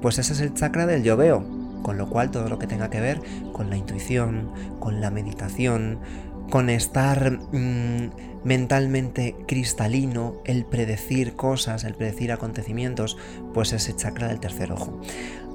pues 0.00 0.18
ese 0.18 0.34
es 0.34 0.40
el 0.40 0.54
chakra 0.54 0.86
del 0.86 1.02
yo 1.02 1.16
veo, 1.16 1.44
con 1.82 1.98
lo 1.98 2.08
cual 2.08 2.30
todo 2.30 2.48
lo 2.48 2.60
que 2.60 2.68
tenga 2.68 2.90
que 2.90 3.00
ver 3.00 3.20
con 3.52 3.70
la 3.70 3.76
intuición, 3.76 4.52
con 4.78 5.00
la 5.00 5.10
meditación, 5.10 5.98
con 6.48 6.70
estar 6.70 7.32
mm, 7.32 8.10
mentalmente 8.44 9.34
cristalino, 9.48 10.36
el 10.44 10.64
predecir 10.64 11.34
cosas, 11.34 11.82
el 11.82 11.94
predecir 11.94 12.30
acontecimientos, 12.30 13.16
pues 13.52 13.72
ese 13.72 13.96
chakra 13.96 14.28
del 14.28 14.38
tercer 14.38 14.70
ojo. 14.70 15.00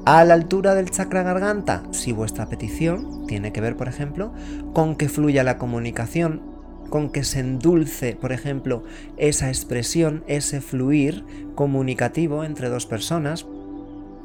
A 0.06 0.24
la 0.24 0.34
altura 0.34 0.76
del 0.76 0.90
chakra 0.90 1.24
garganta, 1.24 1.84
si 1.92 2.12
vuestra 2.12 2.48
petición 2.48 3.28
tiene 3.28 3.52
que 3.52 3.62
ver, 3.62 3.76
por 3.76 3.88
ejemplo, 3.88 4.34
con 4.74 4.96
que 4.96 5.10
fluya 5.10 5.44
la 5.44 5.58
comunicación, 5.58 6.42
con 6.90 7.12
que 7.12 7.24
se 7.24 7.40
endulce, 7.40 8.16
por 8.16 8.32
ejemplo, 8.32 8.84
esa 9.18 9.50
expresión, 9.50 10.24
ese 10.28 10.62
fluir 10.62 11.24
comunicativo 11.54 12.44
entre 12.44 12.70
dos 12.70 12.86
personas. 12.86 13.46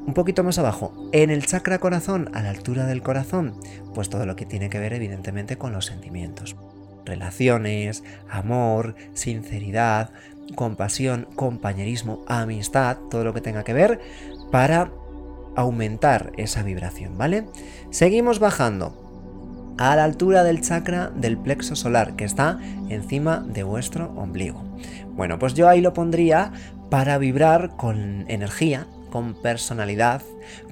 Un 0.07 0.15
poquito 0.15 0.45
más 0.45 0.59
abajo, 0.59 0.95
en 1.13 1.31
el 1.31 1.45
chakra 1.45 1.79
corazón, 1.79 2.31
a 2.35 2.43
la 2.43 2.51
altura 2.51 2.87
del 2.87 3.03
corazón, 3.03 3.55
pues 3.95 4.09
todo 4.09 4.27
lo 4.27 4.37
que 4.37 4.47
tiene 4.47 4.71
que 4.71 4.79
ver 4.79 4.93
evidentemente 4.93 5.59
con 5.59 5.73
los 5.73 5.87
sentimientos. 5.87 6.57
Relaciones, 7.05 8.05
amor, 8.31 8.95
sinceridad, 9.13 10.11
compasión, 10.55 11.27
compañerismo, 11.35 12.25
amistad, 12.27 12.97
todo 13.11 13.25
lo 13.25 13.35
que 13.35 13.41
tenga 13.41 13.65
que 13.65 13.75
ver 13.75 14.01
para 14.51 14.91
aumentar 15.57 16.33
esa 16.37 16.62
vibración, 16.62 17.17
¿vale? 17.19 17.47
Seguimos 17.90 18.38
bajando. 18.38 19.01
a 19.77 19.97
la 19.97 20.05
altura 20.05 20.45
del 20.45 20.61
chakra 20.61 21.11
del 21.17 21.37
plexo 21.37 21.75
solar, 21.75 22.14
que 22.14 22.25
está 22.25 22.61
encima 22.88 23.40
de 23.40 23.64
vuestro 23.64 24.12
ombligo. 24.12 24.62
Bueno, 25.17 25.38
pues 25.38 25.55
yo 25.55 25.69
ahí 25.69 25.81
lo 25.81 25.93
pondría 25.93 26.53
para 26.90 27.19
vibrar 27.19 27.77
con 27.77 28.25
energía, 28.29 28.87
con 29.14 29.35
personalidad, 29.35 30.22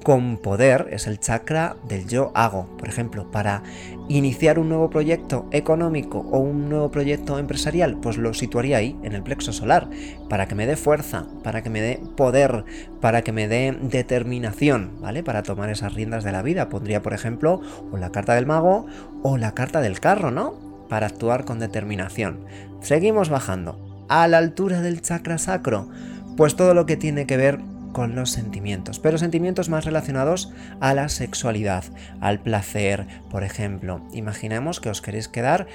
con 0.03 0.35
poder, 0.35 0.89
es 0.91 1.07
el 1.07 1.17
chakra 1.17 1.77
del 1.87 2.09
yo 2.09 2.33
hago. 2.35 2.67
Por 2.77 2.89
ejemplo, 2.89 3.31
para 3.31 3.63
iniciar 4.09 4.59
un 4.59 4.67
nuevo 4.67 4.89
proyecto 4.89 5.47
económico 5.51 6.19
o 6.29 6.39
un 6.39 6.67
nuevo 6.67 6.91
proyecto 6.91 7.39
empresarial, 7.39 8.01
pues 8.01 8.17
lo 8.17 8.33
situaría 8.33 8.75
ahí, 8.75 8.99
en 9.01 9.13
el 9.13 9.23
plexo 9.23 9.53
solar, 9.53 9.89
para 10.27 10.45
que 10.45 10.55
me 10.55 10.65
dé 10.65 10.75
fuerza, 10.75 11.25
para 11.41 11.63
que 11.63 11.69
me 11.69 11.79
dé 11.79 12.01
poder, 12.17 12.65
para 12.99 13.21
que 13.21 13.31
me 13.31 13.47
dé 13.47 13.77
determinación, 13.81 14.97
¿vale? 14.99 15.23
Para 15.23 15.43
tomar 15.43 15.69
esas 15.69 15.93
riendas 15.93 16.25
de 16.25 16.33
la 16.33 16.41
vida. 16.41 16.67
Pondría, 16.67 17.01
por 17.01 17.13
ejemplo, 17.13 17.61
o 17.93 17.97
la 17.97 18.11
carta 18.11 18.35
del 18.35 18.45
mago 18.45 18.87
o 19.23 19.37
la 19.37 19.53
carta 19.53 19.79
del 19.79 20.01
carro, 20.01 20.31
¿no? 20.31 20.55
Para 20.89 21.05
actuar 21.05 21.45
con 21.45 21.59
determinación. 21.59 22.43
Seguimos 22.81 23.29
bajando. 23.29 24.05
A 24.09 24.27
la 24.27 24.37
altura 24.37 24.81
del 24.81 25.01
chakra 25.01 25.37
sacro, 25.37 25.87
pues 26.35 26.57
todo 26.57 26.73
lo 26.73 26.85
que 26.85 26.97
tiene 26.97 27.25
que 27.25 27.37
ver 27.37 27.61
con 27.93 28.15
los 28.15 28.31
sentimientos, 28.31 28.99
pero 28.99 29.17
sentimientos 29.17 29.69
más 29.69 29.85
relacionados 29.85 30.51
a 30.81 30.93
la 30.93 31.07
sexualidad, 31.07 31.85
al 32.19 32.39
placer, 32.39 33.07
por 33.29 33.43
ejemplo. 33.43 34.01
Imaginemos 34.11 34.81
que 34.81 34.89
os 34.89 35.01
queréis 35.01 35.29
quedar 35.29 35.67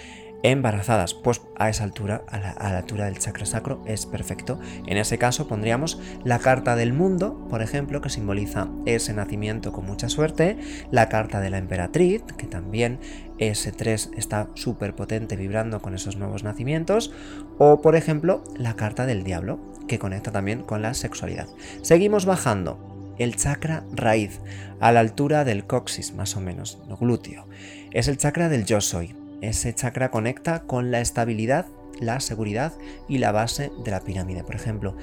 embarazadas, 0.42 1.14
pues 1.14 1.42
a 1.56 1.68
esa 1.68 1.84
altura, 1.84 2.22
a 2.28 2.38
la, 2.38 2.50
altura 2.50 3.06
del 3.06 3.18
chakra 3.18 3.44
sacro, 3.44 3.82
es 3.86 4.06
perfecto. 4.06 4.60
En 4.86 4.96
ese 4.96 5.18
caso 5.18 5.48
pondríamos 5.48 6.00
la 6.24 6.38
carta 6.38 6.76
del 6.76 6.92
mundo, 6.92 7.46
por 7.48 7.62
ejemplo, 7.62 8.00
que 8.00 8.10
simboliza 8.10 8.68
ese 8.86 9.14
nacimiento 9.14 9.72
con 9.72 9.86
mucha 9.86 10.08
suerte, 10.08 10.58
la 10.90 11.08
carta 11.08 11.40
de 11.40 11.50
la 11.50 11.58
emperatriz, 11.58 12.22
que 12.36 12.46
también 12.46 13.00
ese 13.38 13.72
3 13.72 14.10
está 14.16 14.48
súper 14.54 14.94
potente 14.94 15.36
vibrando 15.36 15.80
con 15.80 15.94
esos 15.94 16.16
nuevos 16.16 16.44
nacimientos, 16.44 17.12
o 17.58 17.80
por 17.80 17.96
ejemplo, 17.96 18.44
la 18.56 18.74
carta 18.74 19.06
del 19.06 19.24
diablo, 19.24 19.58
que 19.88 19.98
conecta 19.98 20.30
también 20.30 20.62
con 20.62 20.82
la 20.82 20.94
sexualidad. 20.94 21.48
Seguimos 21.82 22.24
bajando. 22.24 23.14
El 23.18 23.34
chakra 23.34 23.82
raíz, 23.92 24.40
a 24.78 24.92
la 24.92 25.00
altura 25.00 25.44
del 25.44 25.66
coxis, 25.66 26.14
más 26.14 26.36
o 26.36 26.40
menos, 26.40 26.78
lo 26.88 26.96
glúteo. 26.96 27.48
Es 27.90 28.06
el 28.06 28.16
chakra 28.16 28.48
del 28.48 28.64
yo 28.64 28.80
soy, 28.80 29.16
ese 29.40 29.74
chakra 29.74 30.10
conecta 30.10 30.60
con 30.62 30.90
la 30.90 31.00
estabilidad, 31.00 31.66
la 32.00 32.20
seguridad 32.20 32.72
y 33.08 33.18
la 33.18 33.32
base 33.32 33.70
de 33.84 33.90
la 33.90 34.00
pirámide. 34.00 34.44
Por 34.44 34.54
ejemplo, 34.54 34.96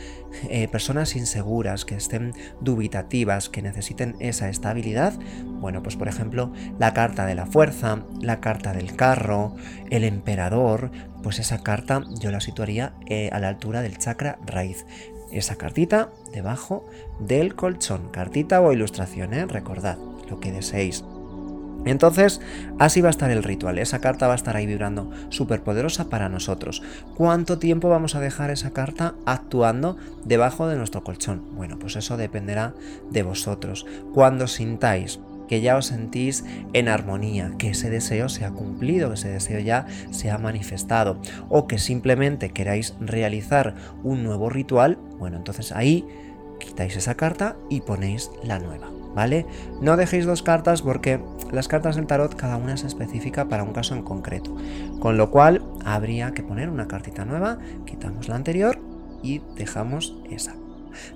eh, 0.50 0.68
personas 0.68 1.16
inseguras 1.16 1.86
que 1.86 1.96
estén 1.96 2.34
dubitativas, 2.62 3.50
que 3.50 3.62
necesiten 3.62 4.16
esa 4.20 4.50
estabilidad. 4.50 5.14
Bueno, 5.46 5.84
pues 5.84 5.96
por 5.96 6.08
ejemplo, 6.08 6.52
la 6.80 6.94
carta 6.94 7.26
de 7.26 7.36
la 7.36 7.46
fuerza, 7.46 8.04
la 8.22 8.40
carta 8.40 8.74
del 8.74 8.96
carro, 8.96 9.56
el 9.90 10.04
emperador, 10.04 10.92
pues 11.26 11.40
esa 11.40 11.64
carta 11.64 12.04
yo 12.20 12.30
la 12.30 12.40
situaría 12.40 12.94
eh, 13.08 13.32
a 13.34 13.40
la 13.40 13.48
altura 13.50 13.82
del 13.82 13.98
chakra 13.98 14.38
raíz. 14.46 14.86
Esa 15.32 15.56
cartita 15.56 16.12
debajo 16.32 16.86
del 17.20 17.56
colchón. 17.56 18.10
Cartita 18.12 18.62
o 18.62 18.72
ilustración, 18.72 19.34
¿eh? 19.34 19.48
recordad 19.48 19.98
lo 20.30 20.40
que 20.40 20.52
deseéis. 20.52 21.04
Entonces, 21.84 22.42
así 22.78 23.02
va 23.02 23.08
a 23.08 23.10
estar 23.10 23.32
el 23.32 23.42
ritual. 23.42 23.80
Esa 23.80 24.02
carta 24.02 24.28
va 24.28 24.34
a 24.34 24.36
estar 24.36 24.56
ahí 24.56 24.68
vibrando 24.68 25.10
súper 25.30 25.64
poderosa 25.64 26.12
para 26.12 26.30
nosotros. 26.30 26.84
¿Cuánto 27.16 27.58
tiempo 27.58 27.90
vamos 27.90 28.14
a 28.14 28.20
dejar 28.20 28.52
esa 28.52 28.70
carta 28.70 29.16
actuando 29.26 29.98
debajo 30.26 30.68
de 30.68 30.76
nuestro 30.76 31.04
colchón? 31.04 31.56
Bueno, 31.56 31.80
pues 31.80 31.96
eso 31.96 32.18
dependerá 32.18 32.76
de 33.10 33.24
vosotros. 33.24 33.88
Cuando 34.14 34.46
sintáis 34.46 35.20
que 35.48 35.62
ya 35.62 35.78
os 35.78 35.88
sentís 35.88 36.44
en 36.74 36.88
armonía, 36.88 37.52
que 37.58 37.70
ese 37.70 37.90
deseo 37.90 38.30
se 38.30 38.46
ha 38.46 38.52
cumplido, 38.52 39.10
que 39.10 39.16
ese 39.16 39.30
deseo 39.30 39.60
ya 39.60 39.86
se 40.12 40.32
ha 40.32 40.38
manifestado, 40.38 41.20
o 41.50 41.68
que 41.68 41.78
simplemente 41.78 42.50
queráis 42.50 42.96
realizar 43.00 43.76
un 44.04 44.24
nuevo 44.24 44.50
ritual, 44.50 44.98
bueno, 45.20 45.38
entonces 45.38 45.72
ahí 45.72 46.06
quitáis 46.60 46.96
esa 46.96 47.16
carta 47.16 47.56
y 47.70 47.82
ponéis 47.82 48.32
la 48.44 48.60
nueva. 48.60 48.90
¿vale? 49.16 49.46
No 49.82 49.98
dejéis 49.98 50.26
dos 50.26 50.44
cartas 50.44 50.82
porque 50.82 51.20
las 51.52 51.68
cartas 51.68 51.96
del 51.96 52.06
tarot 52.06 52.36
cada 52.36 52.58
una 52.58 52.74
es 52.74 52.84
específica 52.84 53.48
para 53.48 53.64
un 53.64 53.74
caso 53.74 53.96
en 53.96 54.04
concreto, 54.04 54.56
con 55.00 55.18
lo 55.18 55.32
cual 55.32 55.64
habría 55.86 56.34
que 56.34 56.44
poner 56.44 56.70
una 56.70 56.88
cartita 56.88 57.26
nueva, 57.26 57.58
quitamos 57.86 58.28
la 58.28 58.36
anterior 58.36 58.80
y 59.24 59.42
dejamos 59.56 60.18
esa. 60.30 60.56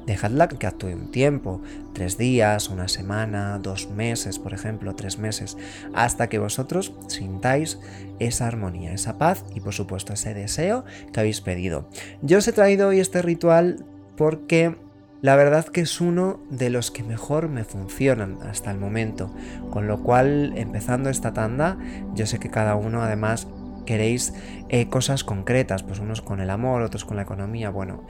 Dejadla 0.05 0.47
que 0.47 0.67
actúe 0.67 0.89
un 0.89 1.11
tiempo, 1.11 1.61
tres 1.93 2.17
días, 2.17 2.69
una 2.69 2.87
semana, 2.87 3.59
dos 3.59 3.89
meses, 3.89 4.39
por 4.39 4.53
ejemplo, 4.53 4.95
tres 4.95 5.17
meses, 5.17 5.57
hasta 5.93 6.27
que 6.29 6.39
vosotros 6.39 6.93
sintáis 7.07 7.79
esa 8.19 8.47
armonía, 8.47 8.93
esa 8.93 9.17
paz 9.17 9.45
y 9.53 9.61
por 9.61 9.73
supuesto 9.73 10.13
ese 10.13 10.33
deseo 10.33 10.85
que 11.13 11.19
habéis 11.19 11.41
pedido. 11.41 11.89
Yo 12.21 12.39
os 12.39 12.47
he 12.47 12.53
traído 12.53 12.89
hoy 12.89 12.99
este 12.99 13.21
ritual 13.21 13.85
porque 14.15 14.75
la 15.21 15.35
verdad 15.35 15.65
que 15.65 15.81
es 15.81 15.99
uno 15.99 16.39
de 16.49 16.69
los 16.69 16.91
que 16.91 17.03
mejor 17.03 17.49
me 17.49 17.65
funcionan 17.65 18.37
hasta 18.43 18.71
el 18.71 18.77
momento, 18.77 19.33
con 19.69 19.87
lo 19.87 20.01
cual 20.01 20.53
empezando 20.55 21.09
esta 21.09 21.33
tanda, 21.33 21.77
yo 22.13 22.25
sé 22.25 22.39
que 22.39 22.49
cada 22.49 22.75
uno 22.75 23.01
además 23.01 23.47
queréis 23.85 24.33
eh, 24.69 24.87
cosas 24.87 25.23
concretas, 25.25 25.83
pues 25.83 25.99
unos 25.99 26.21
con 26.21 26.39
el 26.39 26.49
amor, 26.49 26.83
otros 26.83 27.03
con 27.03 27.17
la 27.17 27.23
economía, 27.23 27.69
bueno, 27.69 28.05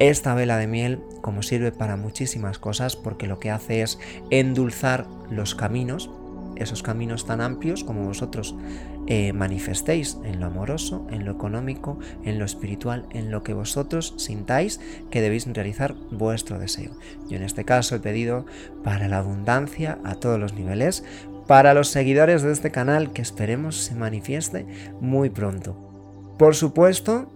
esta 0.00 0.34
vela 0.34 0.56
de 0.56 0.66
miel 0.66 1.02
como 1.20 1.42
sirve 1.42 1.72
para 1.72 1.96
muchísimas 1.96 2.58
cosas 2.58 2.96
porque 2.96 3.26
lo 3.26 3.38
que 3.38 3.50
hace 3.50 3.82
es 3.82 3.98
endulzar 4.30 5.06
los 5.30 5.54
caminos, 5.54 6.10
esos 6.56 6.82
caminos 6.82 7.26
tan 7.26 7.40
amplios 7.40 7.84
como 7.84 8.06
vosotros 8.06 8.56
eh, 9.06 9.32
manifestéis 9.34 10.16
en 10.24 10.40
lo 10.40 10.46
amoroso, 10.46 11.06
en 11.10 11.24
lo 11.26 11.32
económico, 11.32 11.98
en 12.24 12.38
lo 12.38 12.46
espiritual, 12.46 13.06
en 13.10 13.30
lo 13.30 13.42
que 13.42 13.52
vosotros 13.52 14.14
sintáis 14.16 14.80
que 15.10 15.20
debéis 15.20 15.46
realizar 15.46 15.94
vuestro 16.10 16.58
deseo. 16.58 16.92
Yo 17.28 17.36
en 17.36 17.42
este 17.42 17.64
caso 17.64 17.94
he 17.94 18.00
pedido 18.00 18.46
para 18.82 19.06
la 19.06 19.18
abundancia 19.18 19.98
a 20.02 20.14
todos 20.14 20.40
los 20.40 20.54
niveles, 20.54 21.04
para 21.46 21.74
los 21.74 21.88
seguidores 21.88 22.42
de 22.42 22.52
este 22.52 22.70
canal 22.70 23.12
que 23.12 23.22
esperemos 23.22 23.76
se 23.76 23.94
manifieste 23.94 24.66
muy 25.00 25.28
pronto. 25.28 25.76
Por 26.38 26.54
supuesto, 26.54 27.30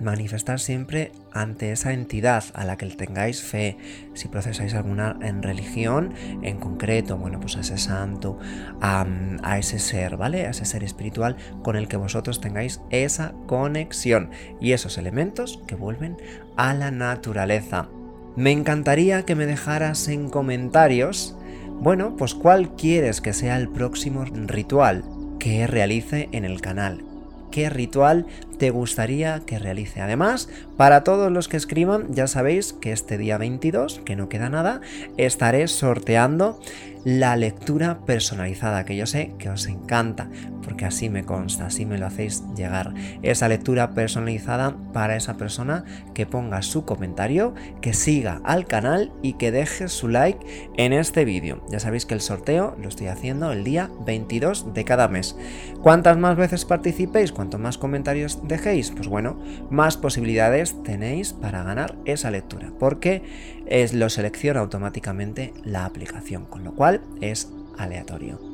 manifestar 0.00 0.60
siempre 0.60 1.12
ante 1.32 1.72
esa 1.72 1.92
entidad 1.92 2.44
a 2.54 2.64
la 2.64 2.76
que 2.76 2.86
tengáis 2.86 3.42
fe. 3.42 3.76
Si 4.14 4.28
procesáis 4.28 4.74
alguna 4.74 5.16
en 5.22 5.42
religión, 5.42 6.14
en 6.42 6.58
concreto, 6.58 7.16
bueno, 7.16 7.40
pues 7.40 7.56
a 7.56 7.60
ese 7.60 7.78
santo, 7.78 8.38
a, 8.80 9.06
a, 9.42 9.58
ese 9.58 9.78
ser, 9.78 10.16
¿vale? 10.16 10.46
A 10.46 10.50
ese 10.50 10.64
ser 10.64 10.84
espiritual 10.84 11.36
con 11.62 11.76
el 11.76 11.88
que 11.88 11.96
vosotros 11.96 12.40
tengáis 12.40 12.80
esa 12.90 13.32
conexión 13.46 14.30
y 14.60 14.72
esos 14.72 14.98
elementos 14.98 15.60
que 15.66 15.74
vuelven 15.74 16.16
a 16.56 16.74
la 16.74 16.90
naturaleza. 16.90 17.88
Me 18.36 18.52
encantaría 18.52 19.24
que 19.24 19.34
me 19.34 19.46
dejaras 19.46 20.08
en 20.08 20.30
comentarios, 20.30 21.36
bueno, 21.80 22.16
pues 22.16 22.34
cuál 22.34 22.76
quieres 22.76 23.20
que 23.20 23.32
sea 23.32 23.56
el 23.56 23.68
próximo 23.68 24.24
ritual 24.24 25.04
que 25.38 25.66
realice 25.66 26.28
en 26.32 26.44
el 26.44 26.60
canal 26.60 27.04
qué 27.50 27.68
ritual 27.70 28.26
te 28.60 28.68
gustaría 28.68 29.40
que 29.40 29.58
realice. 29.58 30.02
Además, 30.02 30.50
para 30.76 31.02
todos 31.02 31.32
los 31.32 31.48
que 31.48 31.56
escriban, 31.56 32.12
ya 32.12 32.26
sabéis 32.26 32.74
que 32.74 32.92
este 32.92 33.16
día 33.16 33.38
22, 33.38 34.02
que 34.04 34.16
no 34.16 34.28
queda 34.28 34.50
nada, 34.50 34.82
estaré 35.16 35.66
sorteando 35.66 36.60
la 37.04 37.36
lectura 37.36 38.00
personalizada, 38.04 38.84
que 38.84 38.96
yo 38.96 39.06
sé 39.06 39.32
que 39.38 39.48
os 39.48 39.66
encanta, 39.66 40.28
porque 40.62 40.84
así 40.84 41.08
me 41.08 41.24
consta, 41.24 41.66
así 41.66 41.86
me 41.86 41.98
lo 41.98 42.06
hacéis 42.06 42.44
llegar. 42.54 42.92
Esa 43.22 43.48
lectura 43.48 43.94
personalizada 43.94 44.76
para 44.92 45.16
esa 45.16 45.36
persona 45.36 45.84
que 46.12 46.26
ponga 46.26 46.62
su 46.62 46.84
comentario, 46.84 47.54
que 47.80 47.94
siga 47.94 48.40
al 48.44 48.66
canal 48.66 49.12
y 49.22 49.34
que 49.34 49.50
deje 49.50 49.88
su 49.88 50.08
like 50.08 50.44
en 50.76 50.92
este 50.92 51.24
vídeo. 51.24 51.64
Ya 51.70 51.80
sabéis 51.80 52.04
que 52.04 52.14
el 52.14 52.20
sorteo 52.20 52.76
lo 52.80 52.88
estoy 52.88 53.06
haciendo 53.06 53.50
el 53.52 53.64
día 53.64 53.90
22 54.04 54.74
de 54.74 54.84
cada 54.84 55.08
mes. 55.08 55.36
Cuantas 55.82 56.18
más 56.18 56.36
veces 56.36 56.66
participéis, 56.66 57.32
cuanto 57.32 57.58
más 57.58 57.78
comentarios 57.78 58.46
dejéis, 58.50 58.90
pues 58.90 59.08
bueno, 59.08 59.40
más 59.70 59.96
posibilidades 59.96 60.82
tenéis 60.82 61.32
para 61.32 61.62
ganar 61.62 61.96
esa 62.04 62.30
lectura, 62.30 62.70
porque 62.78 63.22
es, 63.66 63.94
lo 63.94 64.10
selecciona 64.10 64.60
automáticamente 64.60 65.54
la 65.64 65.86
aplicación, 65.86 66.44
con 66.44 66.64
lo 66.64 66.74
cual 66.74 67.00
es 67.22 67.50
aleatorio. 67.78 68.49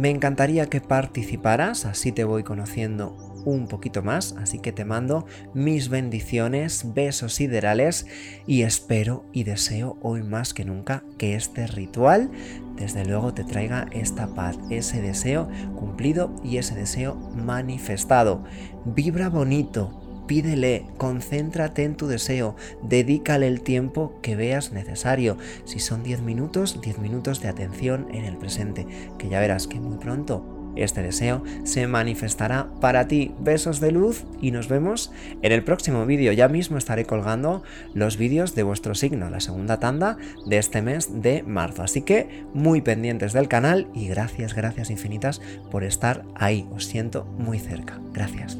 Me 0.00 0.08
encantaría 0.08 0.64
que 0.64 0.80
participaras, 0.80 1.84
así 1.84 2.10
te 2.10 2.24
voy 2.24 2.42
conociendo 2.42 3.14
un 3.44 3.68
poquito 3.68 4.02
más, 4.02 4.34
así 4.38 4.58
que 4.58 4.72
te 4.72 4.86
mando 4.86 5.26
mis 5.52 5.90
bendiciones, 5.90 6.94
besos 6.94 7.34
siderales 7.34 8.06
y 8.46 8.62
espero 8.62 9.26
y 9.34 9.44
deseo 9.44 9.98
hoy 10.00 10.22
más 10.22 10.54
que 10.54 10.64
nunca 10.64 11.04
que 11.18 11.34
este 11.34 11.66
ritual 11.66 12.30
desde 12.76 13.04
luego 13.04 13.34
te 13.34 13.44
traiga 13.44 13.88
esta 13.92 14.34
paz, 14.34 14.58
ese 14.70 15.02
deseo 15.02 15.50
cumplido 15.76 16.34
y 16.42 16.56
ese 16.56 16.74
deseo 16.74 17.16
manifestado. 17.34 18.42
Vibra 18.86 19.28
bonito, 19.28 19.99
pídele, 20.30 20.86
concéntrate 20.96 21.82
en 21.82 21.96
tu 21.96 22.06
deseo, 22.06 22.54
dedícale 22.84 23.48
el 23.48 23.62
tiempo 23.62 24.12
que 24.22 24.36
veas 24.36 24.70
necesario. 24.70 25.36
Si 25.64 25.80
son 25.80 26.04
10 26.04 26.20
minutos, 26.22 26.80
10 26.80 27.00
minutos 27.00 27.42
de 27.42 27.48
atención 27.48 28.06
en 28.12 28.24
el 28.24 28.36
presente, 28.36 28.86
que 29.18 29.28
ya 29.28 29.40
verás 29.40 29.66
que 29.66 29.80
muy 29.80 29.96
pronto 29.96 30.72
este 30.76 31.02
deseo 31.02 31.42
se 31.64 31.88
manifestará 31.88 32.68
para 32.80 33.08
ti. 33.08 33.34
Besos 33.40 33.80
de 33.80 33.90
luz 33.90 34.24
y 34.40 34.52
nos 34.52 34.68
vemos 34.68 35.10
en 35.42 35.50
el 35.50 35.64
próximo 35.64 36.06
vídeo. 36.06 36.30
Ya 36.30 36.46
mismo 36.46 36.78
estaré 36.78 37.06
colgando 37.06 37.64
los 37.92 38.16
vídeos 38.16 38.54
de 38.54 38.62
vuestro 38.62 38.94
signo, 38.94 39.30
la 39.30 39.40
segunda 39.40 39.80
tanda 39.80 40.16
de 40.46 40.58
este 40.58 40.80
mes 40.80 41.22
de 41.22 41.42
marzo. 41.42 41.82
Así 41.82 42.02
que 42.02 42.44
muy 42.54 42.82
pendientes 42.82 43.32
del 43.32 43.48
canal 43.48 43.88
y 43.94 44.06
gracias, 44.06 44.54
gracias 44.54 44.90
infinitas 44.90 45.40
por 45.72 45.82
estar 45.82 46.22
ahí. 46.36 46.68
Os 46.72 46.86
siento 46.86 47.24
muy 47.24 47.58
cerca. 47.58 48.00
Gracias. 48.12 48.56